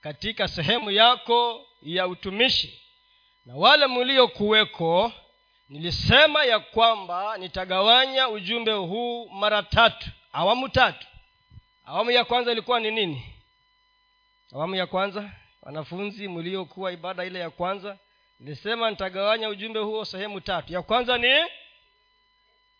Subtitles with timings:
[0.00, 2.82] katika sehemu yako ya utumishi.
[3.46, 5.12] Na wale mliokuweko
[5.68, 10.10] nilisema ya kwamba nitagawanya ujumbe huu mara tatu.
[10.32, 11.06] Awamu tatu.
[11.84, 13.22] Awamu ya kwanza ilikuwa ni nini?
[14.54, 15.30] Awamu ya kwanza
[15.62, 17.98] wanafunzi mliokuwa ibada ile ya kwanza
[18.40, 20.72] nilisema nitagawanya ujumbe huo sehemu tatu.
[20.72, 21.34] Ya kwanza ni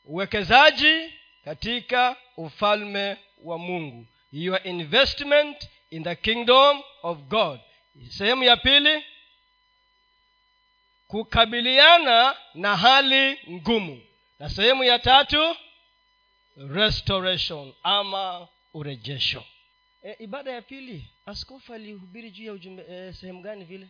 [0.05, 1.13] uwekezaji
[1.45, 4.07] katika ufalme wa mungu.
[4.33, 7.61] Your investment in the kingdom of god.
[8.11, 9.05] Sehemu ya pili
[11.07, 14.03] kukabiliana na hali ngumu.
[14.39, 15.57] Na sehemu ya tatu
[16.57, 19.45] restoration ama urejesho.
[20.05, 23.89] E, ibada ya pili askofu alihubiri juu ya ujumbe e, sehemu gani vile?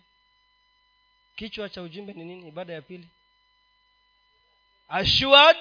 [1.36, 2.48] Kichwa cha ujumbe ni nini?
[2.48, 3.08] Ibada ya pili.
[4.88, 5.56] Assured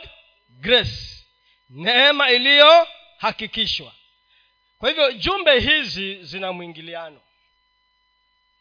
[0.50, 1.24] grace.
[1.70, 3.94] Neema iliyohakikishwa
[4.80, 7.22] kwa hivyo jumbe hizi zina mwingiliano.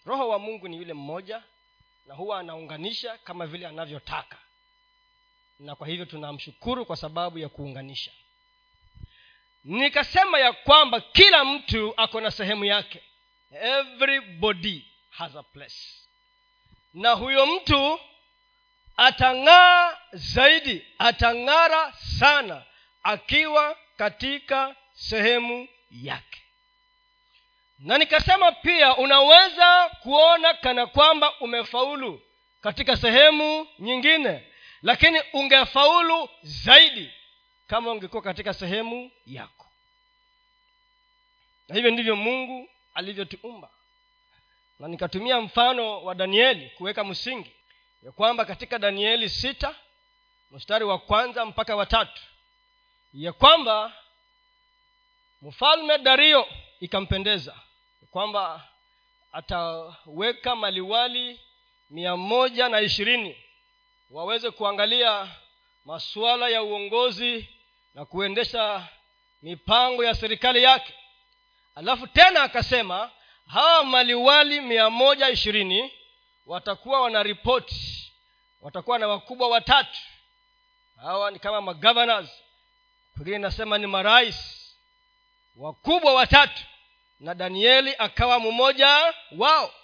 [0.05, 1.43] Roho wa mungu ni yule mmoja
[2.07, 4.39] na huwa anaunganisha kama vile anavyotaka.
[5.59, 8.13] Na kwa hivyo tunamshukuru kwa sababu ya kuunganisha.
[9.65, 13.03] Nikasema ya kwamba kila mtu ako na sehemu yake.
[13.51, 15.81] Everybody has a place.
[16.95, 18.01] Na huyo mtu
[18.97, 22.65] atang'aa zaidi atang'ara sana
[23.03, 25.69] akiwa katika sehemu
[26.03, 26.43] yake.
[27.79, 32.23] Na nikasema pia unaweza kuona kana kwamba umefaulu
[32.61, 34.53] katika sehemu nyingine
[34.83, 37.11] lakini ungefaulu zaidi
[37.67, 39.67] kama ungekuwa katika sehemu yako.
[41.69, 43.71] Na hivyo ndivyo mungu alivyotuumba.
[44.79, 47.53] Na nikatumia mfano wa danieli kuweka msingi
[48.03, 49.75] ya kwamba katika danieli sita
[50.51, 52.23] mstari wa kwanza mpaka watatu
[53.15, 53.93] ya kwamba
[55.47, 56.47] mfalme dario
[56.81, 57.55] ikampendeza
[58.11, 58.69] kwamba
[59.33, 61.41] ataweka maliwali
[61.91, 63.37] mia moja na ishirini
[64.11, 65.29] waweze kuangalia
[65.85, 67.49] masuala ya uongozi
[67.95, 68.89] na kuendesha
[69.43, 70.95] mipango ya serikali yake.
[71.75, 73.11] Alafu tena akasema
[73.47, 75.93] hawa maliwali mia moja ishirini
[76.47, 78.13] watakuwa wanaripoti
[78.61, 79.99] watakuwa na wakubwa watatu.
[80.97, 82.31] Hawa ni kama magovernors.
[83.17, 84.56] Pengine inasema ni marais
[85.57, 86.63] wakubwa watatu.
[87.21, 89.75] Na danieli akawa mmoja wao.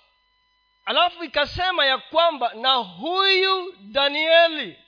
[0.85, 4.79] Alafu ikasema ya kwamba na huyu danieli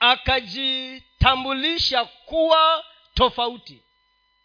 [0.00, 2.84] akajitambulisha kuwa
[3.14, 3.82] tofauti.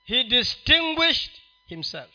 [0.06, 1.32] He distinguished
[1.68, 2.10] himself.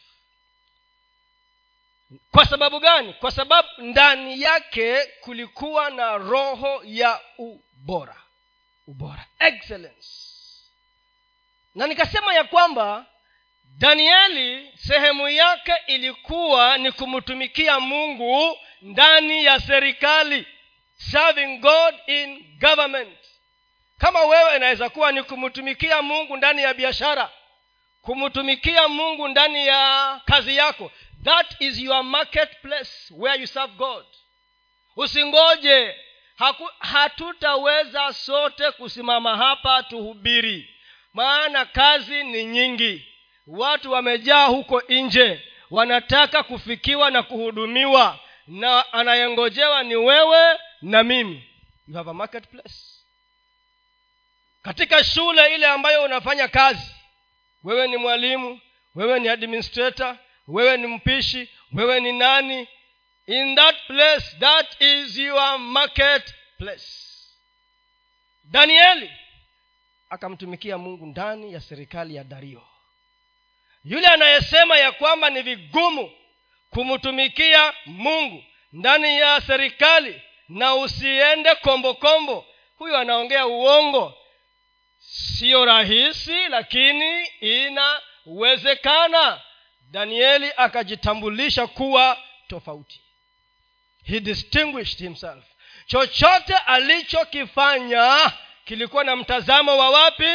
[2.30, 3.12] Kwa sababu gani?
[3.12, 8.16] Kwa sababu ndani yake kulikuwa na roho ya ubora.
[8.86, 9.26] Ubora.
[9.38, 10.08] Excellence.
[11.74, 13.06] Na nikasema ya kwamba
[13.80, 20.46] danieli sehemu yake ilikuwa ni kumtumikia mungu ndani ya serikali
[20.94, 23.18] serving god in government.
[23.98, 27.30] Kama wewe inaweza kuwa ni kumtumikia mungu ndani ya biashara
[28.02, 30.92] kumtumikia mungu ndani ya kazi yako
[31.24, 34.04] that is your marketplace where you serve god.
[34.96, 35.94] Usingoje
[36.36, 40.74] Haku, hatutaweza sote kusimama hapa tuhubiri
[41.12, 43.06] maana kazi ni nyingi
[43.46, 51.44] watu wamejaa huko nje wanataka kufikiwa na kuhudumiwa na anayengojewa ni wewe na mimi.
[51.88, 52.74] You have a marketplace.
[54.62, 56.94] Katika shule ile ambayo unafanya kazi
[57.64, 58.60] wewe ni mwalimu
[58.94, 60.16] wewe ni administrator
[60.48, 62.68] wewe ni mpishi wewe ni nani
[63.26, 66.84] in that place that is your market place
[68.44, 69.10] danieli
[70.10, 72.62] akamtumikia mungu ndani ya serikali ya dario
[73.84, 76.12] yule anayesema ya kwamba ni vigumu
[76.70, 82.46] kumtumikia mungu ndani ya serikali na usiende kombokombo
[82.76, 84.14] huyo anaongea uongo.
[84.98, 87.26] Siyo rahisi lakini
[88.26, 89.40] inawezekana.
[89.90, 92.18] Danieli akajitambulisha kuwa
[92.48, 93.00] tofauti.
[94.04, 95.44] He distinguished himself.
[95.86, 98.32] Chochote alichokifanya
[98.64, 100.28] kilikuwa na mtazamo wa wapi?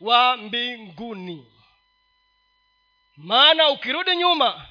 [0.00, 1.46] Wa mbinguni
[3.16, 4.66] maana ukirudi nyuma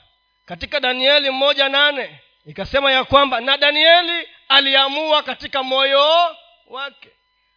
[0.45, 6.35] katika danieli moja nane ikasema ya kwamba na danieli aliamua katika moyo
[6.67, 7.09] wake.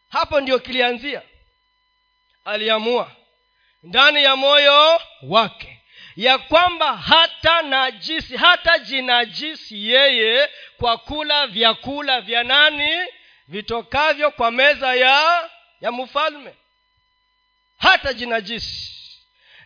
[0.09, 1.23] Hapo ndio kilianzia.
[2.45, 3.11] Aliamua
[3.83, 5.83] ndani ya moyo wake
[6.17, 13.07] ya kwamba hata najisi hata jinajisi yeye kwa kula vyakula vya nani
[13.49, 15.51] vitokavyo kwa meza ya
[15.81, 16.55] ya mfalme.
[17.79, 18.97] Hata jinajisi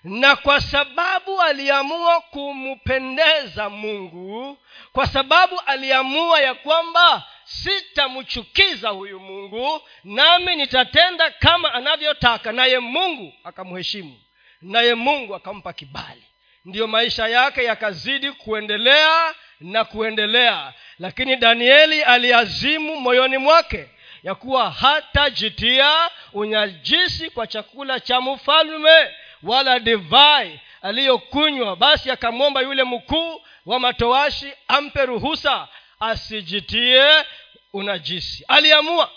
[0.04, 4.58] na kwa sababu aliamua kumpendeza mungu
[4.92, 14.20] kwa sababu aliamua ya kwamba sitamchukiza huyu mungu nami nitatenda kama anavyotaka naye mungu akamheshimu
[14.62, 16.22] naye mungu akampa kibali.
[16.64, 20.72] Ndiyo maisha yake yakazidi kuendelea na kuendelea.
[20.98, 23.90] Lakini danieli aliazimu moyoni mwake
[24.22, 29.08] ya kuwa hatajitia unyajisi kwa chakula cha mfalme
[29.42, 35.68] wala divai aliyokunywa basi akamwomba yule mkuu wa matoashi ampe ruhusa
[36.00, 37.24] asijitie
[37.72, 38.44] unajisi.
[38.48, 39.10] Aliamua.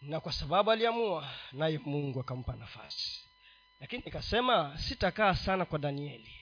[0.00, 3.22] Na kwa sababu aliamua naye mungu akampa nafasi.
[3.80, 6.32] Lakini nikasema sitakaa sana kwa danieli.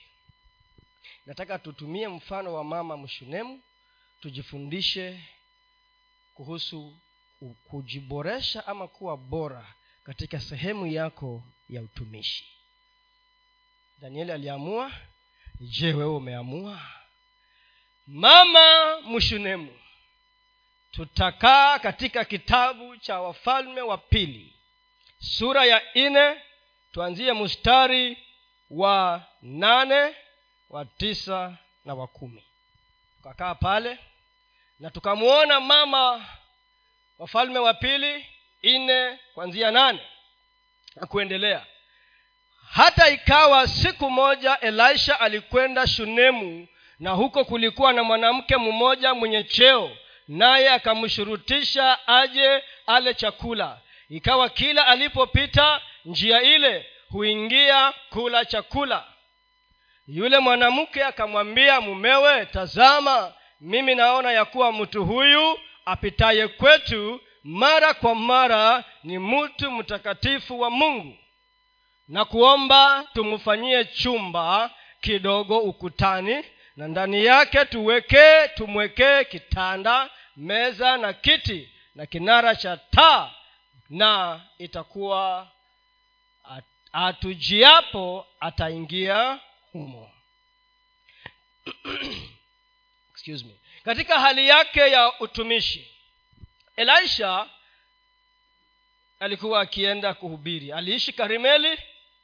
[1.25, 3.61] Nataka tutumie mfano wa mama mshunemu
[4.21, 5.23] tujifundishe
[6.33, 6.97] kuhusu
[7.63, 9.73] kujiboresha ama kuwa bora
[10.03, 12.45] katika sehemu yako ya utumishi.
[13.97, 14.91] Danieli aliamua
[15.59, 16.81] je wewe umeamua?
[18.07, 19.79] Mama mshunemu
[20.91, 24.55] tutakaa katika kitabu cha wafalme wa pili
[25.19, 26.41] sura ya nne
[26.91, 28.17] tuanzie mstari
[28.69, 30.15] wa nane
[30.69, 32.43] wa tisa na wa kumi.
[33.17, 33.97] Tukakaa pale
[34.79, 36.29] na tukamwona mama
[37.17, 38.25] wafalme wa pili
[38.63, 39.99] nne kwanzia nane
[40.95, 41.65] na kuendelea.
[42.71, 46.67] Hata ikawa siku moja elisha alikwenda shunemu
[46.99, 49.97] na huko kulikuwa na mwanamke mmoja mwenye cheo
[50.27, 53.79] naye akamshurutisha aje ale chakula.
[54.09, 59.05] Ikawa kila alipopita njia ile huingia kula chakula.
[60.07, 68.15] Yule mwanamke akamwambia mumewe tazama mimi naona ya kuwa mtu huyu apitaye kwetu mara kwa
[68.15, 71.17] mara ni mtu mtakatifu wa mungu.
[72.07, 74.71] Na kuomba tumfanyie chumba
[75.01, 76.43] kidogo ukutani
[76.75, 83.31] na ndani yake tuwekee tumwekee kitanda meza na kiti na kinara cha taa
[83.89, 85.47] na itakuwa
[86.93, 89.39] atujiapo ataingia
[89.71, 90.11] humo.
[93.11, 93.55] Excuse me.
[93.83, 95.91] Katika hali yake ya utumishi
[96.81, 97.47] elisha
[99.19, 100.71] alikuwa akienda kuhubiri.
[100.71, 101.77] Aliishi karimeli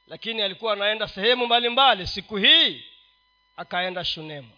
[0.08, 2.08] lakini alikuwa anaenda sehemu mbalimbali.
[2.08, 2.84] Siku hii
[3.58, 4.52] akaenda shunemu.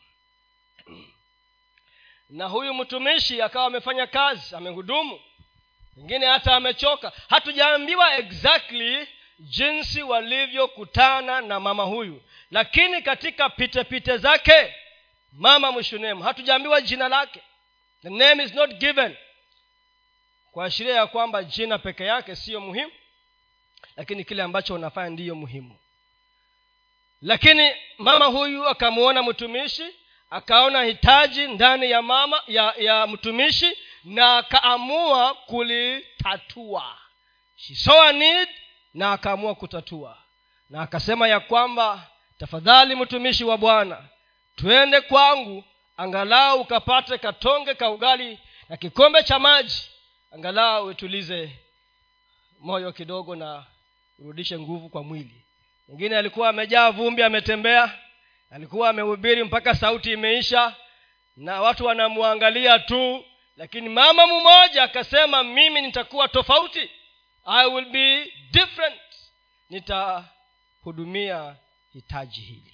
[2.29, 5.19] Na huyu mtumishi akawa amefanya kazi amehudumu.
[5.95, 7.11] Pengine hata amechoka.
[7.29, 9.07] Hatujaambiwa exactly
[9.39, 12.21] jinsi walivyokutana na mama huyu.
[12.51, 14.73] Lakini katika pitepite zake
[15.33, 17.41] mama mshunemu hatujaambiwa jina lake.
[18.01, 19.15] The name is not given
[20.59, 22.91] kuashiria ya kwamba jina peke yake siyo muhimu
[23.95, 25.75] lakini kile ambacho unafanya ndiyo muhimu.
[27.21, 29.83] Lakini mama huyu akamwona mtumishi
[30.29, 36.97] akaona hitaji ndani ya mama ya, ya mtumishi na akaamua kulitatua.
[37.55, 38.49] She saw a need
[38.93, 40.17] na akaamua kutatua.
[40.69, 42.07] Na akasema ya kwamba
[42.39, 44.03] tafadhali mtumishi wa bwana
[44.55, 45.63] twende kwangu
[45.97, 48.39] angalau ukapate katonge ka ugali
[48.69, 49.89] na kikombe cha maji
[50.31, 51.59] angalau utulize
[52.59, 53.65] moyo kidogo na
[54.19, 55.45] urudishe nguvu kwa mwili.
[55.87, 57.99] Mwingine alikuwa amejaa vumbi ametembea
[58.49, 60.75] alikuwa amehubiri mpaka sauti imeisha
[61.37, 63.25] na watu wanamwangalia tu
[63.57, 66.89] lakini mama mmoja akasema mimi nitakuwa tofauti.
[67.45, 69.01] I will be different.
[69.69, 71.55] Nitahudumia
[71.93, 72.73] hitaji hili.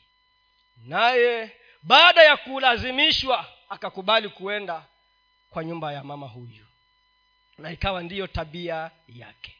[0.77, 1.51] Naye
[1.83, 4.83] baada ya kulazimishwa akakubali kuenda
[5.49, 6.65] kwa nyumba ya mama huyu
[7.57, 9.55] na ikawa ndiyo tabia yake.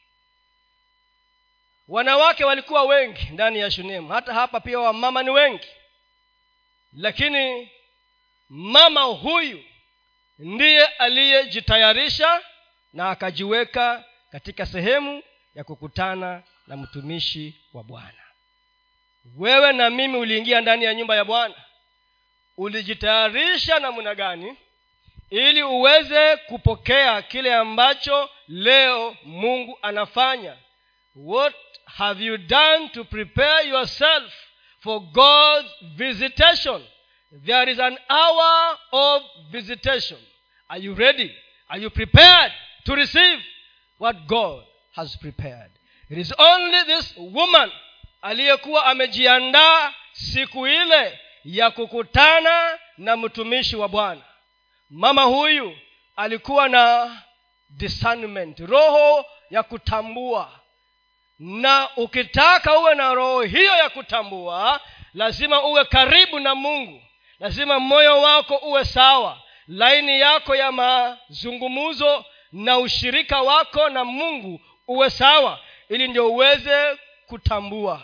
[1.88, 5.66] Wanawake walikuwa wengi ndani ya shunemu hata hapa pia wamama ni wengi.
[6.92, 7.70] Lakini
[8.48, 9.64] mama huyu
[10.38, 12.42] ndiye aliyejitayarisha
[12.92, 15.22] na akajiweka katika sehemu
[15.54, 18.22] ya kukutana na mtumishi wa bwana.
[19.36, 21.54] Wewe na mimi uliingia ndani ya nyumba ya bwana.
[22.56, 24.56] Ulijitayarisha namna gani
[25.30, 30.56] ili uweze kupokea kile ambacho leo mungu anafanya.
[31.14, 31.54] What
[31.84, 34.32] have you done to prepare yourself
[34.80, 36.84] for god's visitation?
[37.44, 40.18] There is an hour of visitation.
[40.68, 41.34] Are you ready?
[41.68, 42.52] Are you prepared
[42.84, 43.42] to receive
[43.98, 45.70] what god has prepared?
[46.10, 47.72] It is only this woman
[48.22, 54.22] aliyekuwa amejiandaa siku ile ya kukutana na mtumishi wa bwana
[54.90, 55.78] mama huyu
[56.16, 57.16] alikuwa na
[57.70, 60.60] discernment roho ya kutambua.
[61.38, 64.80] Na ukitaka uwe na roho hiyo ya kutambua
[65.14, 67.02] lazima uwe karibu na mungu.
[67.38, 69.42] Lazima moyo wako uwe sawa.
[69.68, 78.02] Laini yako ya mazungumuzo na ushirika wako na mungu uwe sawa ili ndio uweze kutambua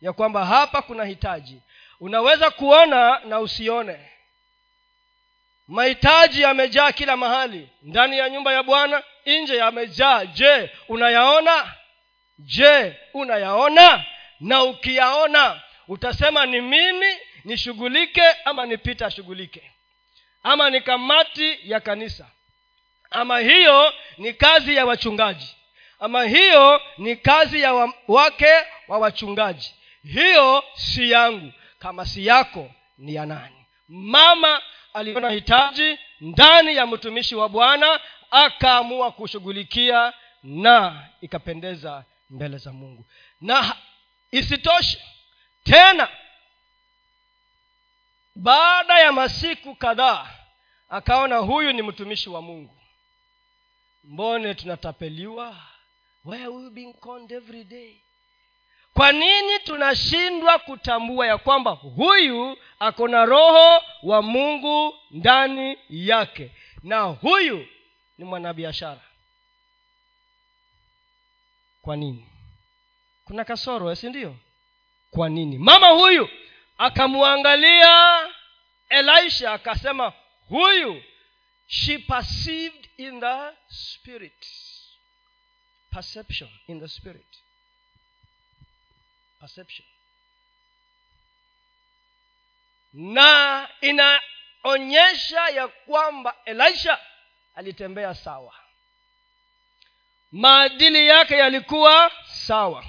[0.00, 1.60] ya kwamba hapa kuna hitaji.
[2.00, 4.10] Unaweza kuona na usione
[5.68, 7.68] mahitaji yamejaa kila mahali.
[7.82, 10.24] Ndani ya nyumba ya bwana nje yamejaa.
[10.26, 11.72] Je unayaona?
[12.38, 14.04] Je unayaona?
[14.40, 19.70] Na ukiyaona utasema ni mimi nishughulike ama nipita ashughulike
[20.42, 22.26] ama ni kamati ya kanisa.
[23.10, 25.56] Ama hiyo ni kazi ya wachungaji.
[26.00, 28.52] Ama hiyo ni kazi ya wa, wake
[28.88, 29.74] wa wachungaji.
[30.02, 31.52] Hiyo si yangu.
[31.78, 33.66] Kama si yako ni ya nani?
[33.88, 34.62] Mama
[34.94, 43.06] aliona hitaji ndani ya mtumishi wa bwana akaamua kushughulikia na ikapendeza mbele za mungu.
[43.40, 43.76] Na
[44.30, 45.00] isitoshe
[45.64, 46.08] tena
[48.34, 50.30] baada ya masiku kadhaa
[50.88, 52.76] akaona huyu ni mtumishi wa mungu.
[54.04, 55.56] Mbone tunatapeliwa?
[56.24, 58.03] Where we being conned every day
[58.94, 66.50] kwa nini tunashindwa kutambua ya kwamba huyu ako na roho wa mungu ndani yake?
[66.82, 67.66] Na huyu
[68.18, 69.00] ni mwanabiashara.
[71.82, 72.26] Kwa nini?
[73.24, 74.36] Kuna kasoro si ndio?
[75.10, 75.58] Kwa nini?
[75.58, 76.28] Mama huyu
[76.78, 78.26] akamwangalia
[78.88, 80.12] elisha akasema
[80.48, 81.02] huyu
[81.66, 83.36] she perceived in the
[83.68, 84.46] spirit.
[85.90, 87.43] Perception in the spirit
[89.44, 89.86] perception.
[92.92, 96.98] Na inaonyesha ya kwamba elisha
[97.54, 98.54] alitembea sawa.
[100.32, 102.84] Maadili yake yalikuwa sawa.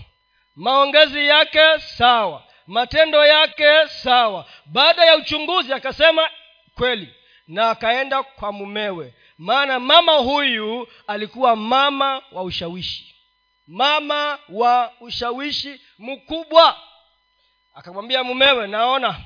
[0.55, 2.43] Maongezi yake sawa.
[2.67, 4.50] Matendo yake sawa.
[4.65, 6.29] Baada ya uchunguzi akasema
[6.75, 7.15] kweli
[7.47, 9.13] na akaenda kwa mumewe.
[9.38, 13.14] Maana mama huyu alikuwa mama wa ushawishi
[13.67, 16.79] mama wa ushawishi mkubwa.
[17.74, 19.22] Akamwambia mumewe naona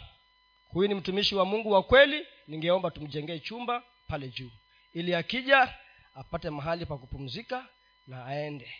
[0.69, 4.51] huyu ni mtumishi wa mungu wa kweli ningeomba tumjengee chumba pale juu
[4.93, 5.73] ili akija
[6.15, 7.65] apate mahali pa kupumzika
[8.07, 8.73] na aende.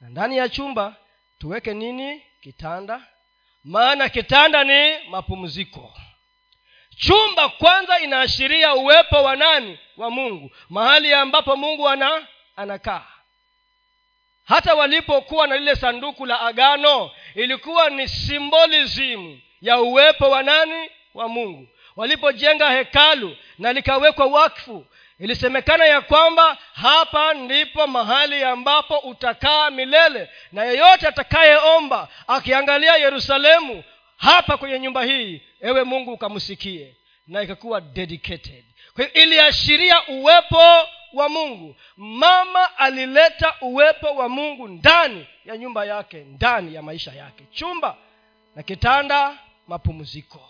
[0.00, 0.96] Na ndani ya chumba
[1.38, 2.22] tuweke nini?
[2.40, 3.06] Kitanda.
[3.64, 5.94] Maana kitanda ni mapumziko.
[6.96, 9.78] Chumba kwanza inaashiria uwepo wa nani?
[9.96, 10.50] Wa mungu.
[10.68, 12.26] Mahali ambapo mungu ana
[12.56, 13.06] anakaa
[14.44, 20.90] hata walipokuwa na lile sanduku la agano ilikuwa ni symbolism ya uwepo wa nani?
[21.14, 21.68] Wa mungu.
[21.96, 24.86] Walipojenga hekalu na likawekwa wakfu
[25.18, 33.84] ilisemekana ya kwamba hapa ndipo mahali ambapo utakaa milele na yeyote atakayeomba akiangalia yerusalemu
[34.16, 36.96] hapa kwenye nyumba hii ewe mungu ukamsikie.
[37.26, 38.64] Na ikakuwa dedicated.
[38.94, 41.76] Kwa hiyo iliashiria uwepo wa mungu.
[41.96, 47.44] Mama alileta uwepo wa mungu ndani ya nyumba yake ndani ya maisha yake.
[47.52, 47.96] Chumba
[48.56, 49.38] na kitanda
[49.68, 50.48] mapumziko.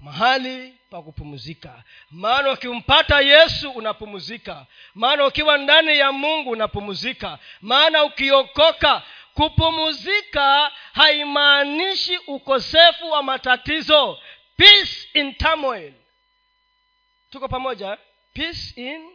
[0.00, 1.82] Mahali pa kupumzika.
[2.10, 4.66] Maana ukimpata yesu unapumzika.
[4.94, 7.38] Maana ukiwa ndani ya mungu unapumzika.
[7.60, 9.02] Maana ukiokoka
[9.34, 14.18] kupumzika haimaanishi ukosefu wa matatizo.
[14.56, 15.92] Peace in turmoil.
[17.30, 17.98] Tuko pamoja
[18.34, 19.10] peace in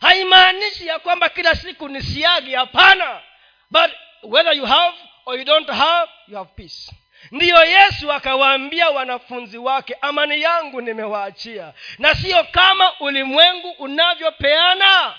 [0.00, 3.20] haimaanishi ya kwamba kila siku ni siagi hapana.
[3.70, 3.90] But
[4.22, 6.92] whether you have or you don't have you have peace.
[7.30, 11.72] Ndiyo yesu akawaambia wanafunzi wake amani yangu nimewaachia.
[11.98, 15.14] Na siyo kama ulimwengu unavyopeana.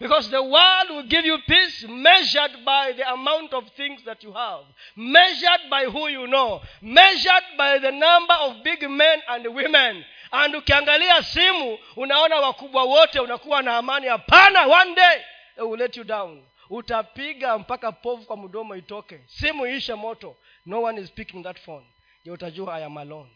[0.00, 4.32] Because the world will give you peace measured by the amount of things that you
[4.32, 4.64] have.
[4.96, 6.60] Measured by who you know.
[6.80, 13.20] Measured by the number of big men and women and ukiangalia simu unaona wakubwa wote
[13.20, 14.06] unakuwa na amani.
[14.06, 15.20] Hapana one day
[15.54, 16.46] they will let you down.
[16.70, 19.24] Utapiga mpaka povu kwa mdomo itoke.
[19.26, 20.36] Simu ishe moto.
[20.66, 21.86] No one is picking that phone.
[22.20, 23.30] Ndio utajua i am alone.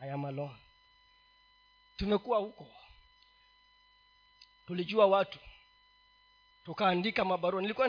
[0.00, 0.56] I am alone.
[1.96, 2.68] Tumekuwa huko.
[4.66, 5.38] Tulijua watu.
[6.64, 7.62] Tukaandika mabarua.
[7.62, 7.88] Nilikuwa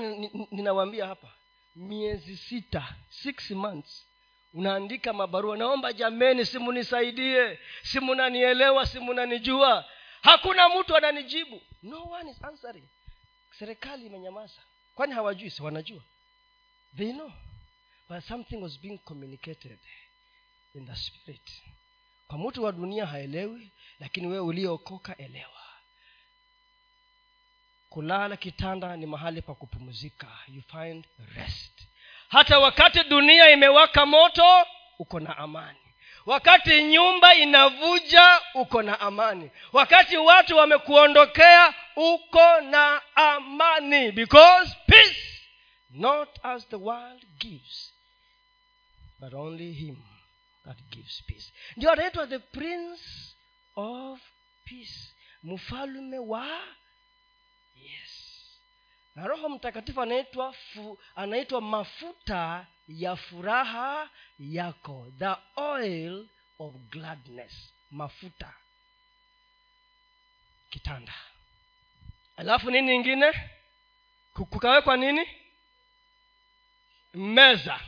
[0.52, 1.28] ninawaambia hapa
[1.76, 4.08] miezi sita six months
[4.54, 9.86] unaandika mabarua naomba jameni simunisaidie simunanielewa simunanijua.
[10.22, 11.62] Hakuna mtu ananijibu.
[11.84, 12.88] No one is answering.
[13.60, 14.62] Serikali imenyamaza.
[14.96, 15.50] Kwani hawajui?
[15.50, 16.04] Si wanajua?
[16.98, 17.32] They know.
[18.10, 19.80] But something was being communicated
[20.76, 21.64] in the spirit.
[22.28, 25.52] Kwa mtu wa dunia haelewi lakini wewe uliokoka elewa.
[27.90, 30.28] Kulala kitanda ni mahali pa kupumzika.
[30.48, 31.88] You find rest
[32.28, 34.66] hata wakati dunia imewaka moto
[35.00, 35.78] uko na amani.
[36.26, 39.52] Wakati nyumba inavuja uko na amani.
[39.74, 44.12] Wakati watu wamekuondokea uko na amani.
[44.12, 45.42] Because peace
[45.90, 47.94] not as the world gives
[49.20, 49.96] but only him
[50.66, 51.54] that gives peace.
[51.78, 53.36] Ndio anaitwa the prince
[53.76, 54.20] of
[54.66, 56.60] peace mfalume wa
[59.18, 60.56] na roho mtakatifu anaitwa
[61.16, 64.10] anaitwa mafuta ya furaha
[64.40, 65.08] yako.
[65.20, 66.26] The oil
[66.60, 67.74] of gladness.
[67.92, 68.54] Mafuta.
[70.70, 71.14] Kitanda.
[72.38, 73.34] Alafu nini ingine
[74.34, 75.28] kukawekwa nini?
[77.14, 77.80] Meza.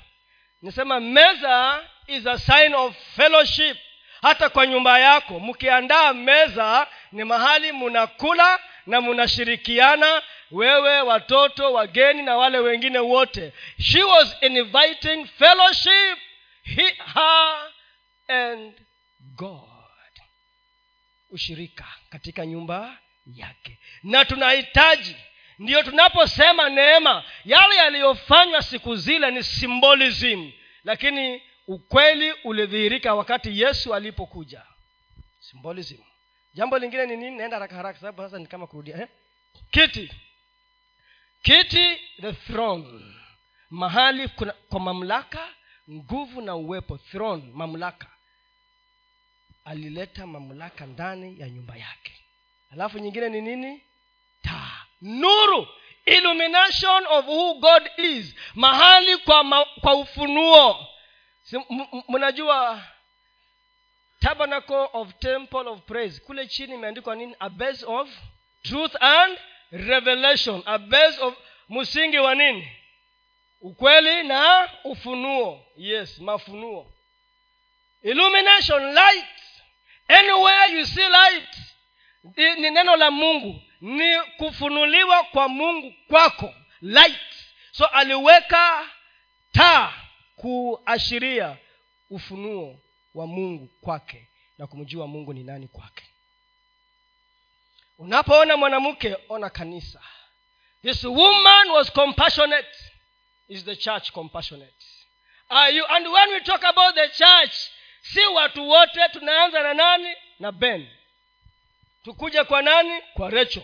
[0.62, 3.78] Nisema meza is a sign of fellowship.
[4.22, 12.38] Hata kwa nyumba yako mkiandaa meza ni mahali munakula na munashirikiana wewe watoto wageni na
[12.38, 13.54] wale wengine wote.
[13.82, 16.18] She was inviting fellowship
[16.64, 17.72] he, her
[18.28, 18.74] and
[19.36, 19.64] god.
[21.30, 22.98] Ushirika katika nyumba
[23.36, 23.80] yake.
[24.04, 25.16] Na tunahitaji
[25.60, 30.52] ndiyo tunaposema neema yale yaliyofanywa siku zile ni symbolism.
[30.84, 34.62] Lakini ukweli ulidhihirika wakati yesu alipokuja.
[35.40, 35.98] Symbolism.
[36.54, 37.38] Jambo lingine ni nini?
[37.38, 39.08] Naenda haraka haraka sababu sasa ni kama kurudia eh?
[39.72, 40.12] kiti
[41.44, 43.16] kiti the throne.
[43.70, 45.48] Mahali kuna, kwa mamlaka
[45.92, 46.98] nguvu na uwepo.
[46.98, 48.08] Throne mamlaka.
[49.66, 52.26] Alileta mamlaka ndani ya nyumba yake.
[52.72, 53.84] Alafu nyingine ni nini?
[54.42, 55.68] Taa nuru.
[56.06, 58.36] Illumination of who god is.
[58.56, 60.88] Mahali kwa, ma, kwa ufunuo.
[62.08, 62.84] Mnajua
[64.20, 66.20] tabernacle of temple of praise.
[66.22, 67.36] Kule chini imeandikwa nini?
[67.40, 68.10] A base of
[68.64, 69.38] truth and
[69.72, 71.34] revelation a base of
[71.70, 72.68] msingi wa nini?
[73.62, 75.66] Ukweli na ufunuo.
[75.78, 76.94] Yes mafunuo.
[78.02, 79.26] Illumination light.
[80.08, 81.58] Anywhere you see light
[82.58, 83.62] ni neno la mungu.
[83.82, 87.20] Ni kufunuliwa kwa mungu kwako light.
[87.72, 88.90] So aliweka
[89.52, 89.94] taa
[90.36, 91.58] kuashiria
[92.10, 92.80] ufunuo
[93.14, 96.06] wa mungu kwake na kumjua mungu ni nani kwake
[98.00, 100.02] unapoona mwanamke ona kanisa.
[100.82, 102.68] This woman was compassionate.
[103.48, 104.74] Is the church compassionate?
[105.50, 105.86] Are you?
[105.90, 107.54] and when we talk about the church
[108.02, 110.16] si watu wote tunaanza na nani?
[110.40, 110.88] Na ben.
[112.04, 113.02] Tukuje kwa nani?
[113.14, 113.64] Kwa recho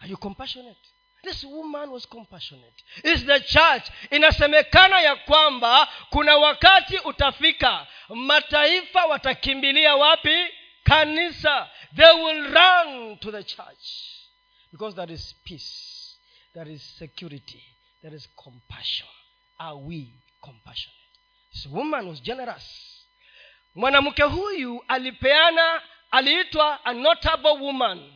[0.00, 0.80] are you compassionate?
[1.22, 2.84] This woman was compassionate.
[3.04, 10.46] Is the church inasemekana ya kwamba kuna wakati utafika mataifa watakimbilia wapi?
[10.84, 14.08] Kanisa they will run to the church.
[14.72, 16.16] Because there is peace
[16.54, 17.62] there is security
[18.02, 19.06] there is compassion.
[19.58, 20.96] Are we compassionate?
[21.52, 22.64] This woman was generous.
[23.74, 28.12] Mwanamke huyu alipeana aliitwa a notable woman.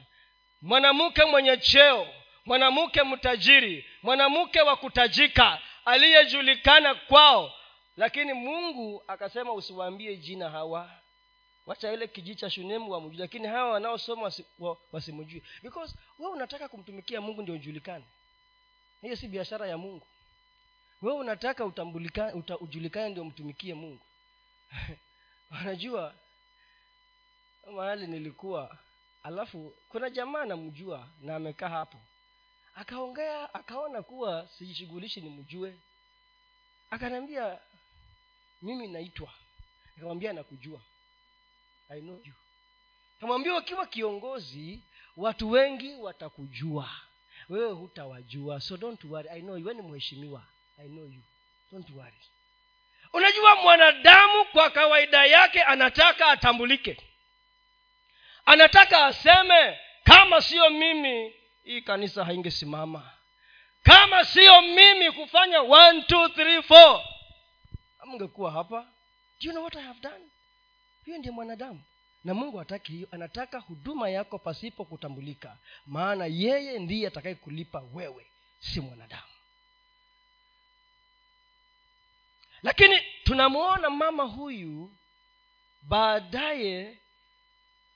[0.62, 2.08] Mwanamke mwenye cheo
[2.44, 7.52] mwanamke mtajiri mwanamke wa kutajika aliyejulikana kwao.
[7.96, 10.90] Lakini mungu akasema usiwaambie jina hawa
[11.66, 14.44] wacha ile kijii cha shunemu wamjui lakini hawa wanaosoma wasi,
[14.92, 15.42] wasimjui.
[15.62, 18.04] Because wewe unataka kumtumikia mungu ndio ujulikane.
[19.02, 20.06] Hiyo si biashara ya mungu.
[21.02, 24.00] Wewe unataka uta, ujulikane ndio mtumikie mungu.
[25.50, 26.14] Wanajua
[27.74, 28.78] mahali nilikuwa
[29.22, 31.98] alafu kuna jamaa namjua na amekaa hapo.
[32.74, 35.76] Akaongea akaona kuwa sijishughulishi nimjue.
[36.90, 37.58] Akaniambia
[38.62, 39.32] mimi naitwa.
[39.96, 40.80] Nikamwambia nakujua
[41.88, 42.32] i know you.
[43.20, 44.82] Kamwambia ukiwa kiongozi
[45.16, 46.90] watu wengi watakujua.
[47.48, 48.60] Wewe hutawajua.
[48.60, 49.28] So don't worry.
[49.28, 49.72] I know you.
[49.72, 50.42] Ni mheshimiwa.
[50.78, 51.22] I know you.
[51.72, 52.16] Don't worry.
[53.12, 56.96] Unajua mwanadamu kwa kawaida yake anataka atambulike.
[58.44, 63.10] Anataka aseme kama siyo mimi hii kanisa haingesimama.
[63.82, 67.04] Kama siyo mimi kufanya one two three four.
[67.98, 68.80] Amngekuwa hapa.
[69.40, 70.24] Do you know what i have done
[71.06, 71.82] hiyo ndiye mwanadamu.
[72.24, 73.08] Na mungu hataki hiyo.
[73.10, 75.58] Anataka huduma yako pasipo kutambulika.
[75.86, 78.26] Maana yeye ndiye atakaye kulipa wewe
[78.60, 79.22] si mwanadamu.
[82.62, 84.92] Lakini tunamwona mama huyu
[85.82, 86.98] baadaye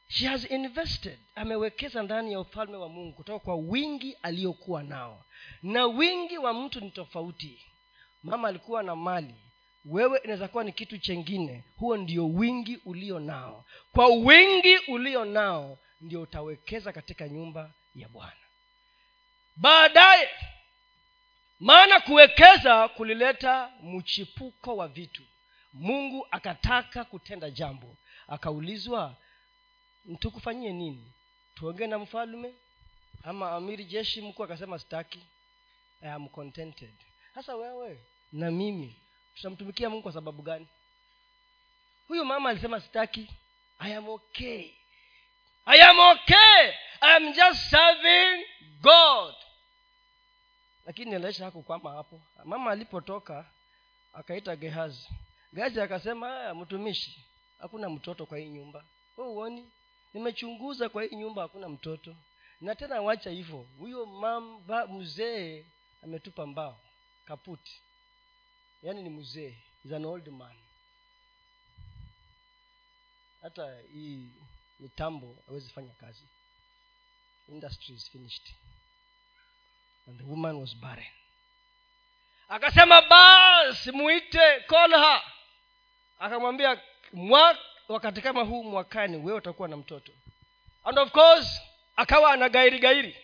[0.09, 1.19] she has invested.
[1.35, 5.25] Amewekeza ndani ya ufalme wa mungu kutoka kwa wingi aliyokuwa nao.
[5.63, 7.67] Na wingi wa mtu ni tofauti.
[8.23, 9.35] Mama alikuwa na mali
[9.85, 11.65] wewe inaweza kuwa ni kitu chengine.
[11.77, 13.65] Huo ndio wingi ulio nao.
[13.93, 18.33] Kwa wingi ulio nao ndio utawekeza katika nyumba ya bwana.
[19.57, 20.29] Baadaye
[21.61, 25.23] maana kuwekeza kulileta mchipuko wa vitu.
[25.73, 27.97] Mungu akataka kutenda jambo.
[28.29, 29.17] Akaulizwa
[30.19, 31.13] tukufanyie nini?
[31.55, 32.55] Tuongee na mfalme?
[33.23, 34.23] Ama amiri jeshi?
[34.23, 35.27] Mkuu akasema staki
[36.03, 36.95] I am contented.
[37.35, 38.01] Sasa wewe
[38.33, 38.97] na mimi
[39.35, 40.69] tutamtumikia mungu kwa sababu gani?
[42.09, 43.31] Huyu mama alisema sitaki.
[43.79, 44.71] I am okay.
[45.67, 46.73] I am okay.
[47.01, 48.45] I am just serving
[48.81, 49.35] god.
[50.87, 52.21] Lakini elesha hakukwama hapo.
[52.45, 53.51] Mama alipotoka
[54.13, 55.09] akaita gehazi.
[55.53, 57.25] Gehazi akasema mtumishi
[57.59, 58.85] hakuna mtoto kwa hii nyumba.
[59.17, 59.71] Uoni
[60.15, 62.17] nimechunguza kwa hii nyumba hakuna mtoto.
[62.61, 64.07] Na tena wacha hivyo huyo
[64.89, 65.67] mzee
[66.03, 66.81] ametupa mbao
[67.25, 67.81] kaputi
[68.83, 70.57] yaani ni mzee is an old man.
[73.43, 74.29] Hata hii
[74.81, 76.25] mitambo hawezi fanya kazi.
[77.49, 78.55] Industry is finished.
[80.07, 81.07] And the woman was barren.
[82.49, 85.23] Akasema basi muite kolha.
[86.19, 86.81] Akamwambia
[87.89, 90.13] wakati kama huu mwakani wewe utakuwa na mtoto.
[90.85, 91.61] And of course
[91.97, 93.17] akawa ana gairi gairi.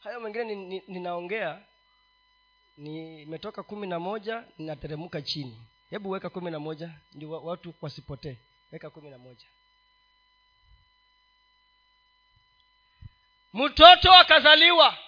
[0.00, 1.62] Hayo mengine ninaongea ni, ni,
[2.76, 5.62] nimetoka kumi na moja ninateremka chini.
[5.90, 8.36] Hebu weka kumi na moja ndio watu wasipotee.
[8.72, 9.46] Weka kumi na moja.
[13.54, 14.98] Mtoto akazaliwa.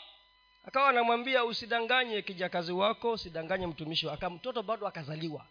[0.67, 5.47] Akawa anamwambia usidanganye kijakazi wako usidanganye mtumishi aka mtoto bado akazaliwa.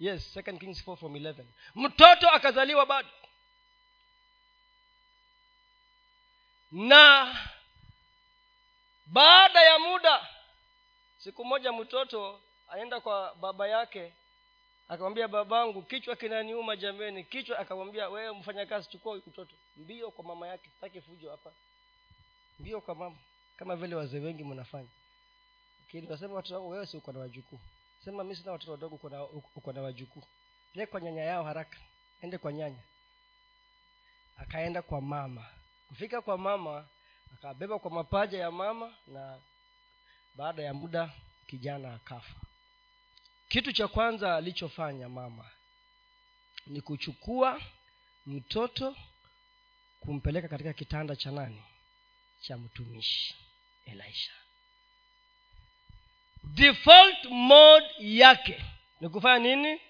[0.00, 3.08] Yes second kings 4 from 11 mtoto akazaliwa bado.
[6.72, 7.36] Na
[9.12, 10.28] baada ya muda
[11.18, 14.12] siku moja mtoto aenda kwa baba yake
[14.88, 17.24] akamwambia babangu kichwa kinaniuma jameni.
[17.24, 19.54] Kichwa akamwambia wewe mfanyakazi chukua mtoto.
[19.76, 21.52] Mbio kwa mama yake sitaki fujo hapa.
[22.60, 23.16] Mbio kwa mama
[23.56, 24.88] kama vile wazee wengi mnafanya.
[25.80, 27.60] Lakini watoto wangu wewe si uko na wajukuu.
[28.04, 28.94] Sema mi sina watoto wadogo
[29.54, 30.22] uko na wajukuu.
[30.72, 31.76] Pia kwa nyanya yao haraka
[32.22, 32.82] ende kwa nyanya.
[34.36, 35.46] Akaenda kwa mama.
[35.88, 36.86] Kufika kwa mama
[37.34, 39.38] akabeba kwa mapaja ya mama na
[40.34, 41.10] baada ya muda
[41.46, 42.34] kijana akafa.
[43.48, 45.50] Kitu cha kwanza alichofanya mama
[46.66, 47.60] ni kuchukua
[48.26, 48.96] mtoto
[50.00, 51.62] kumpeleka katika kitanda cha nani?
[52.40, 53.34] Cha mtumishi
[53.86, 54.32] elisha.
[56.44, 58.64] Default mode yake
[59.00, 59.80] ni kufanya nini?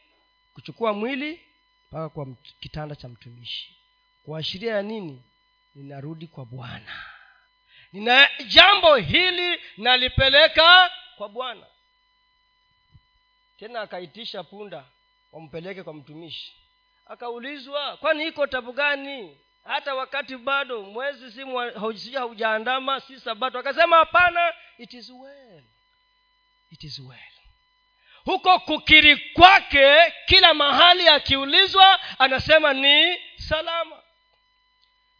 [0.54, 1.40] Kuchukua mwili
[1.88, 2.26] mpaka kwa
[2.60, 3.76] kitanda cha mtumishi.
[4.24, 5.22] Kuashiria ya nini?
[5.74, 7.04] Ninarudi kwa bwana
[7.92, 11.66] nina jambo hili nalipeleka kwa bwana.
[13.58, 14.84] Tena akaitisha punda
[15.32, 16.54] wampeleke kwa mtumishi.
[17.06, 19.38] Akaulizwa kwani iko tabu gani?
[19.64, 21.44] Hata wakati bado mwezi si
[22.18, 23.58] haujaandama si sabato.
[23.58, 25.62] Akasema hapana it is well.
[26.70, 27.18] It is well.
[28.24, 34.02] Huko kukiri kwake kila mahali akiulizwa anasema ni salama.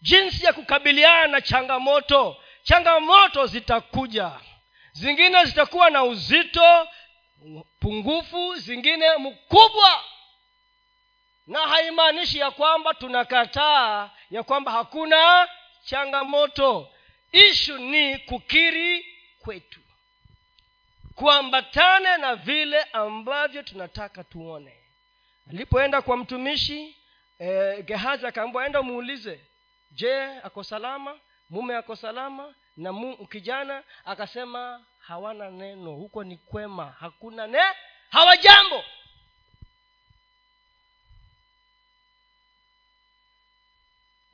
[0.00, 2.36] Jinsi ya kukabiliana na changamoto
[2.68, 4.32] changamoto zitakuja.
[4.92, 6.88] Zingine zitakuwa na uzito
[7.80, 10.04] pungufu zingine mkubwa.
[11.46, 15.48] Na haimaanishi ya kwamba tunakataa ya kwamba hakuna
[15.84, 16.90] changamoto.
[17.32, 19.06] Ishu ni kukiri
[19.40, 19.80] kwetu.
[21.14, 24.74] Kuambatane na vile ambavyo tunataka tuone.
[25.50, 26.96] Alipoenda kwa mtumishi
[27.38, 29.40] eh, gehazi akaambwa enda muulize
[29.90, 31.18] je ako salama
[31.50, 32.92] mume ako salama na
[33.30, 37.62] kijana akasema hawana neno huko ni kwema hakuna ne
[38.10, 38.84] hawajambo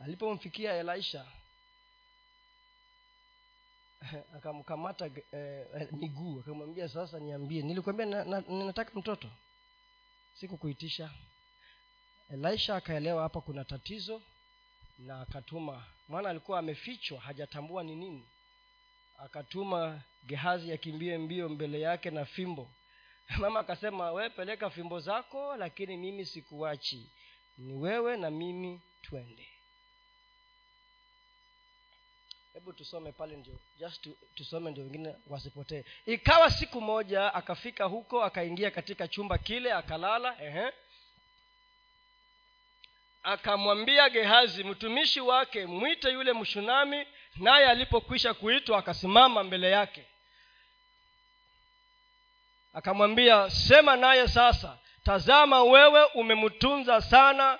[0.00, 1.27] alipomfikia elisha
[4.37, 9.29] akamkamata eh, miguu akamwambia sasa niambie nilikwambia na, na, ninataka mtoto.
[10.35, 11.11] Sikukuitisha.
[12.31, 14.22] Elisha akaelewa hapa kuna tatizo
[14.99, 18.29] na akatuma maana alikuwa amefichwa hajatambua ni nini.
[19.19, 22.71] Akatuma gehazi akimbie mbio mbele yake na fimbo.
[23.39, 27.11] Mama akasema we peleka fimbo zako lakini mimi sikuwachi
[27.59, 29.49] ni wewe na mimi twende.
[32.53, 35.85] Hebu tusome pale ndio just tu, tusome ndio wengine wasipotee.
[36.07, 40.73] Ikawa siku moja akafika huko akaingia katika chumba kile akalala ehe
[43.25, 47.07] akamwambia gehazi mtumishi wake mwite yule mshunami
[47.37, 50.05] naye alipokwisha kuitwa akasimama mbele yake.
[52.73, 57.59] Akamwambia sema naye sasa tazama wewe umemtunza sana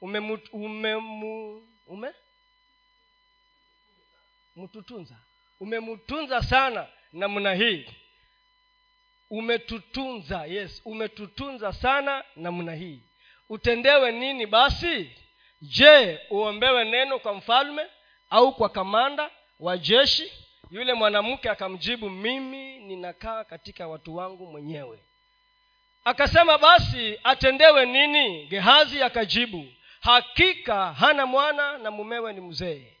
[0.00, 2.12] umemu, umemu, ume?
[4.56, 5.16] Mtutunza
[5.60, 7.86] umemtunza sana namna hii.
[9.30, 13.02] Umetutunza yes umetutunza sana namna hii
[13.50, 15.10] utendewe nini basi?
[15.62, 17.86] Je uombewe neno kwa mfalme
[18.30, 20.32] au kwa kamanda wa jeshi?
[20.70, 24.98] Yule mwanamke akamjibu mimi ninakaa katika watu wangu mwenyewe.
[26.04, 28.46] Akasema basi atendewe nini?
[28.46, 29.66] Gehazi akajibu
[30.00, 32.96] hakika hana mwana na mumewe ni mzee.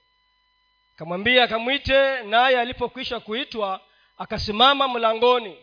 [0.96, 3.80] Akamwambia akamwite naye alipokwisha kuitwa
[4.18, 5.56] akasimama mlangoni.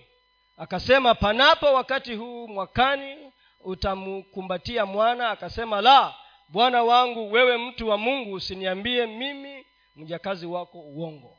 [0.57, 3.26] Akasema panapo wakati huu mwakani
[3.63, 6.13] utamkumbatia mwana akasema la
[6.49, 9.65] bwana wangu wewe mtu wa mungu usiniambie mimi
[9.95, 11.37] mjakazi wako uongo.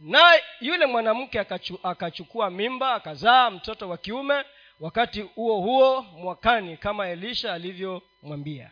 [0.00, 4.44] Na yule mwanamke akachu, akachukua mimba akazaa mtoto wa kiume
[4.80, 8.70] wakati huo huo mwakani kama elisha alivyomwambia.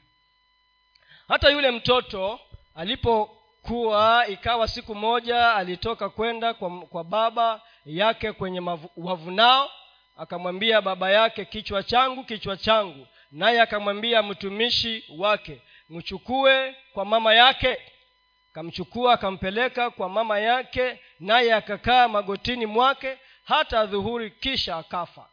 [1.28, 2.40] Hata yule mtoto
[2.74, 8.60] alipokuwa ikawa siku moja alitoka kwenda kwa, kwa baba yake kwenye
[8.96, 9.70] wavunao
[10.16, 13.06] akamwambia baba yake kichwa changu kichwa changu.
[13.30, 17.78] Naye akamwambia mtumishi wake mchukue kwa mama yake.
[18.52, 25.28] Akamchukua akampeleka kwa mama yake naye akakaa magotini mwake hata dhuhuri kisha akafa.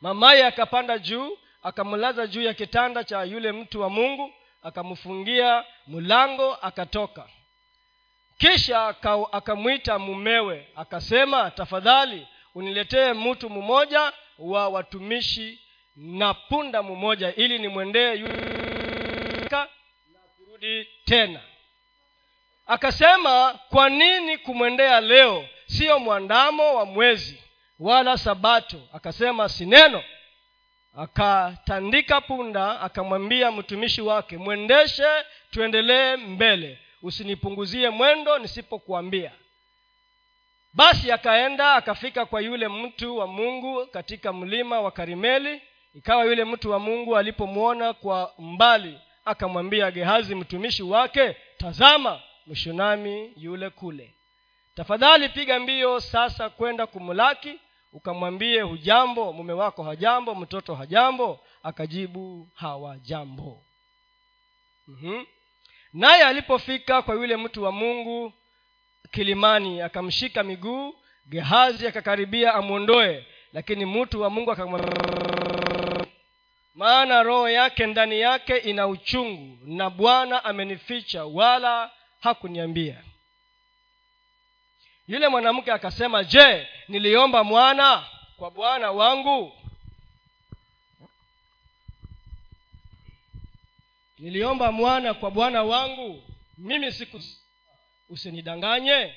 [0.00, 7.28] Mamaye akapanda juu akamlaza juu ya kitanda cha yule mtu wa mungu akamfungia mlango akatoka.
[8.38, 8.86] Kisha
[9.32, 15.60] akamwita mumewe akasema tafadhali uniletee mtu mmoja wa watumishi
[15.96, 18.14] na punda mmoja ili nimwendee
[19.48, 19.66] na
[20.36, 21.40] kurudi tena.
[22.66, 25.48] Akasema kwa nini kumwendea leo?
[25.66, 27.42] Siyo mwandamo wa mwezi
[27.78, 28.80] wala sabato.
[28.92, 30.02] Akasema si neno.
[30.96, 35.08] Akatandika punda akamwambia mtumishi wake mwendeshe
[35.50, 36.78] tuendelee mbele.
[37.02, 39.32] Usinipunguzie mwendo nisipokuambia
[40.72, 45.62] basi akaenda akafika kwa yule mtu wa mungu katika mlima wa karimeli.
[45.94, 53.70] Ikawa yule mtu wa mungu alipomwona kwa mbali akamwambia gehazi mtumishi wake tazama mshunami yule
[53.70, 54.14] kule.
[54.76, 57.58] Tafadhali piga mbio sasa kwenda kumlaki
[57.92, 61.40] ukamwambie hujambo mume wako hajambo mtoto hajambo.
[61.62, 63.62] Akajibu hawajambo
[64.88, 65.26] mm-hmm.
[65.92, 68.32] naye alipofika kwa yule mtu wa mungu
[69.10, 70.94] kilimani akamshika miguu
[71.28, 75.02] gehazi akakaribia amwondoe lakini mtu wa mungu akamwambia
[76.74, 83.02] maana roho yake ndani yake ina uchungu na bwana amenificha wala hakuniambia
[85.08, 88.04] yule mwanamke akasema je niliomba mwana
[88.36, 89.52] kwa bwana wangu
[94.18, 96.22] niliomba mwana kwa bwana wangu
[96.58, 97.20] mimi siku
[98.10, 99.14] usinidanganye.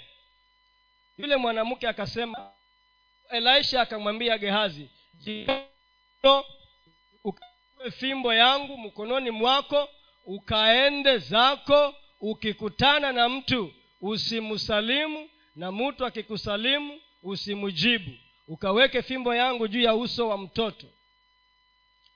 [1.17, 2.51] Yule mwanamke akasema
[3.29, 4.89] elisha akamwambia gehazi
[7.23, 9.89] ukae fimbo yangu mkononi mwako
[10.25, 18.11] ukaende zako ukikutana na mtu usimsalimu na mtu akikusalimu usimjibu
[18.47, 20.87] ukaweke fimbo yangu juu ya uso wa mtoto.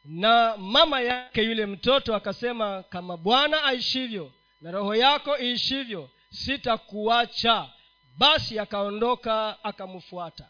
[0.06, 7.70] Na mama yake yule mtoto akasema kama bwana aishivyo na roho yako iishivyo sitakuacha.
[8.18, 10.50] Basi akaondoka akamfuata.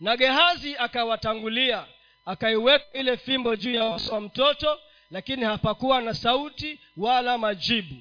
[0.00, 1.86] Na gehazi akawatangulia
[2.24, 7.96] akaiweka ile fimbo juu ya uso wa mtoto lakini hapakuwa na sauti wala majibu.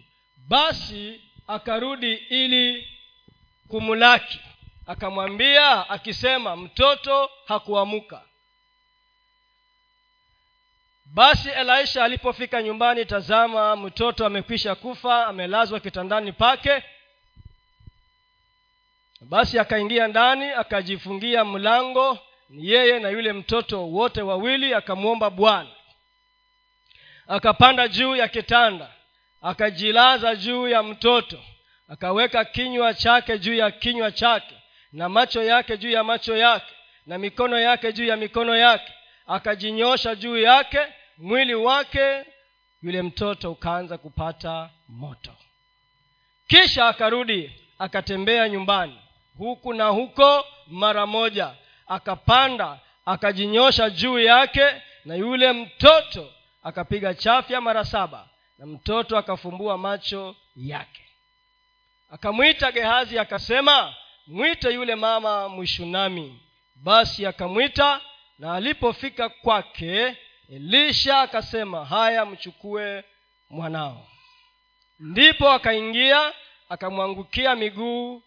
[0.48, 2.88] Basi akarudi ili
[3.68, 4.40] kumulaki
[4.86, 8.24] akamwambia akisema mtoto hakuamuka
[11.14, 16.84] basi elisha alipofika nyumbani tazama mtoto amekwisha kufa amelazwa kitandani pake.
[19.22, 22.20] Basi akaingia ndani akajifungia mlango
[22.50, 25.70] yeye na yule mtoto wote wawili akamwomba bwana.
[27.28, 28.90] Akapanda juu ya kitanda
[29.42, 31.40] akajilaza juu ya mtoto
[31.90, 34.56] akaweka kinywa chake juu ya kinywa chake
[34.92, 36.74] na macho yake juu ya macho yake
[37.06, 38.94] na mikono yake juu ya mikono yake
[39.28, 40.80] akajinyosha juu yake
[41.22, 42.26] mwili wake
[42.82, 45.32] yule mtoto ukaanza kupata moto.
[46.48, 49.00] Kisha akarudi akatembea nyumbani
[49.38, 51.56] huku na huko mara moja
[51.88, 54.66] akapanda akajinyosha juu yake
[55.06, 61.06] na yule mtoto akapiga chafya mara saba na mtoto akafumbua macho yake.
[62.10, 63.96] Akamwita gehazi akasema
[64.28, 66.40] mwite yule mama mwishunami
[66.76, 68.02] basi akamwita
[68.40, 70.18] na alipofika kwake
[70.52, 73.04] elisha akasema haya mchukue
[73.50, 74.08] mwanao.
[75.00, 76.34] Ndipo akaingia
[76.70, 78.24] akamwangukia miguu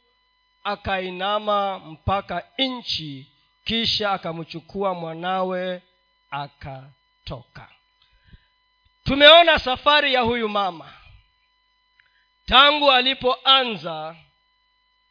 [0.64, 3.32] akainama mpaka nchi
[3.64, 5.82] kisha akamchukua mwanawe
[6.30, 7.68] akatoka.
[9.04, 10.92] Tumeona safari ya huyu mama.
[12.46, 14.16] Tangu alipoanza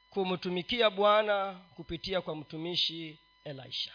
[0.09, 3.91] kumtumikia bwana kupitia kwa mtumishi elisha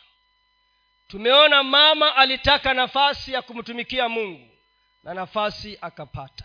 [1.09, 4.49] tumeona mama alitaka nafasi ya kumtumikia mungu
[5.03, 6.45] na nafasi akapata.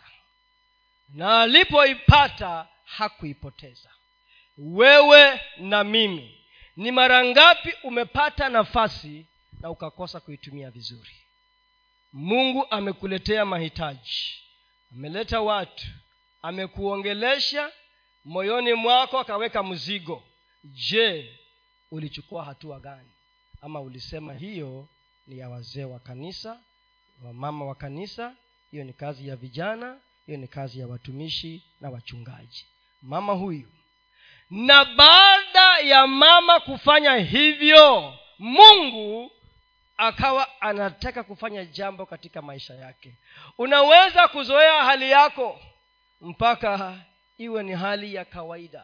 [1.09, 3.89] Na alipoipata hakuipoteza.
[4.57, 6.45] Wewe na mimi
[6.75, 9.25] ni mara ngapi umepata nafasi
[9.61, 11.11] na ukakosa kuitumia vizuri?
[12.13, 14.39] Mungu amekuletea mahitaji
[14.93, 15.85] ameleta watu
[16.41, 17.71] amekuongelesha
[18.25, 20.23] moyoni mwako akaweka mzigo.
[20.63, 21.39] Je
[21.91, 23.12] ulichukua hatua gani
[23.63, 24.87] ama ulisema hiyo
[25.27, 26.59] ni ya wazee wa kanisa
[27.23, 28.35] wamama wa kanisa
[28.71, 32.65] hiyo ni kazi ya vijana hiyo ni kazi ya watumishi na wachungaji.
[33.01, 33.67] Mama huyu
[34.49, 39.31] na baada ya mama kufanya hivyo mungu
[39.97, 43.15] akawa anataka kufanya jambo katika maisha yake.
[43.57, 45.59] Unaweza kuzoea hali yako
[46.21, 46.97] mpaka
[47.37, 48.83] iwe ni hali ya kawaida.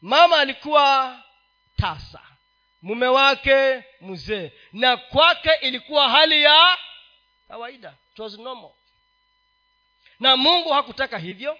[0.00, 1.18] Mama alikuwa
[1.76, 2.20] tasa
[2.82, 4.52] mume wake mzee.
[4.72, 6.78] Na kwake ilikuwa hali ya
[7.48, 7.94] kawaida.
[8.12, 8.38] It
[10.20, 11.58] na mungu hakutaka hivyo.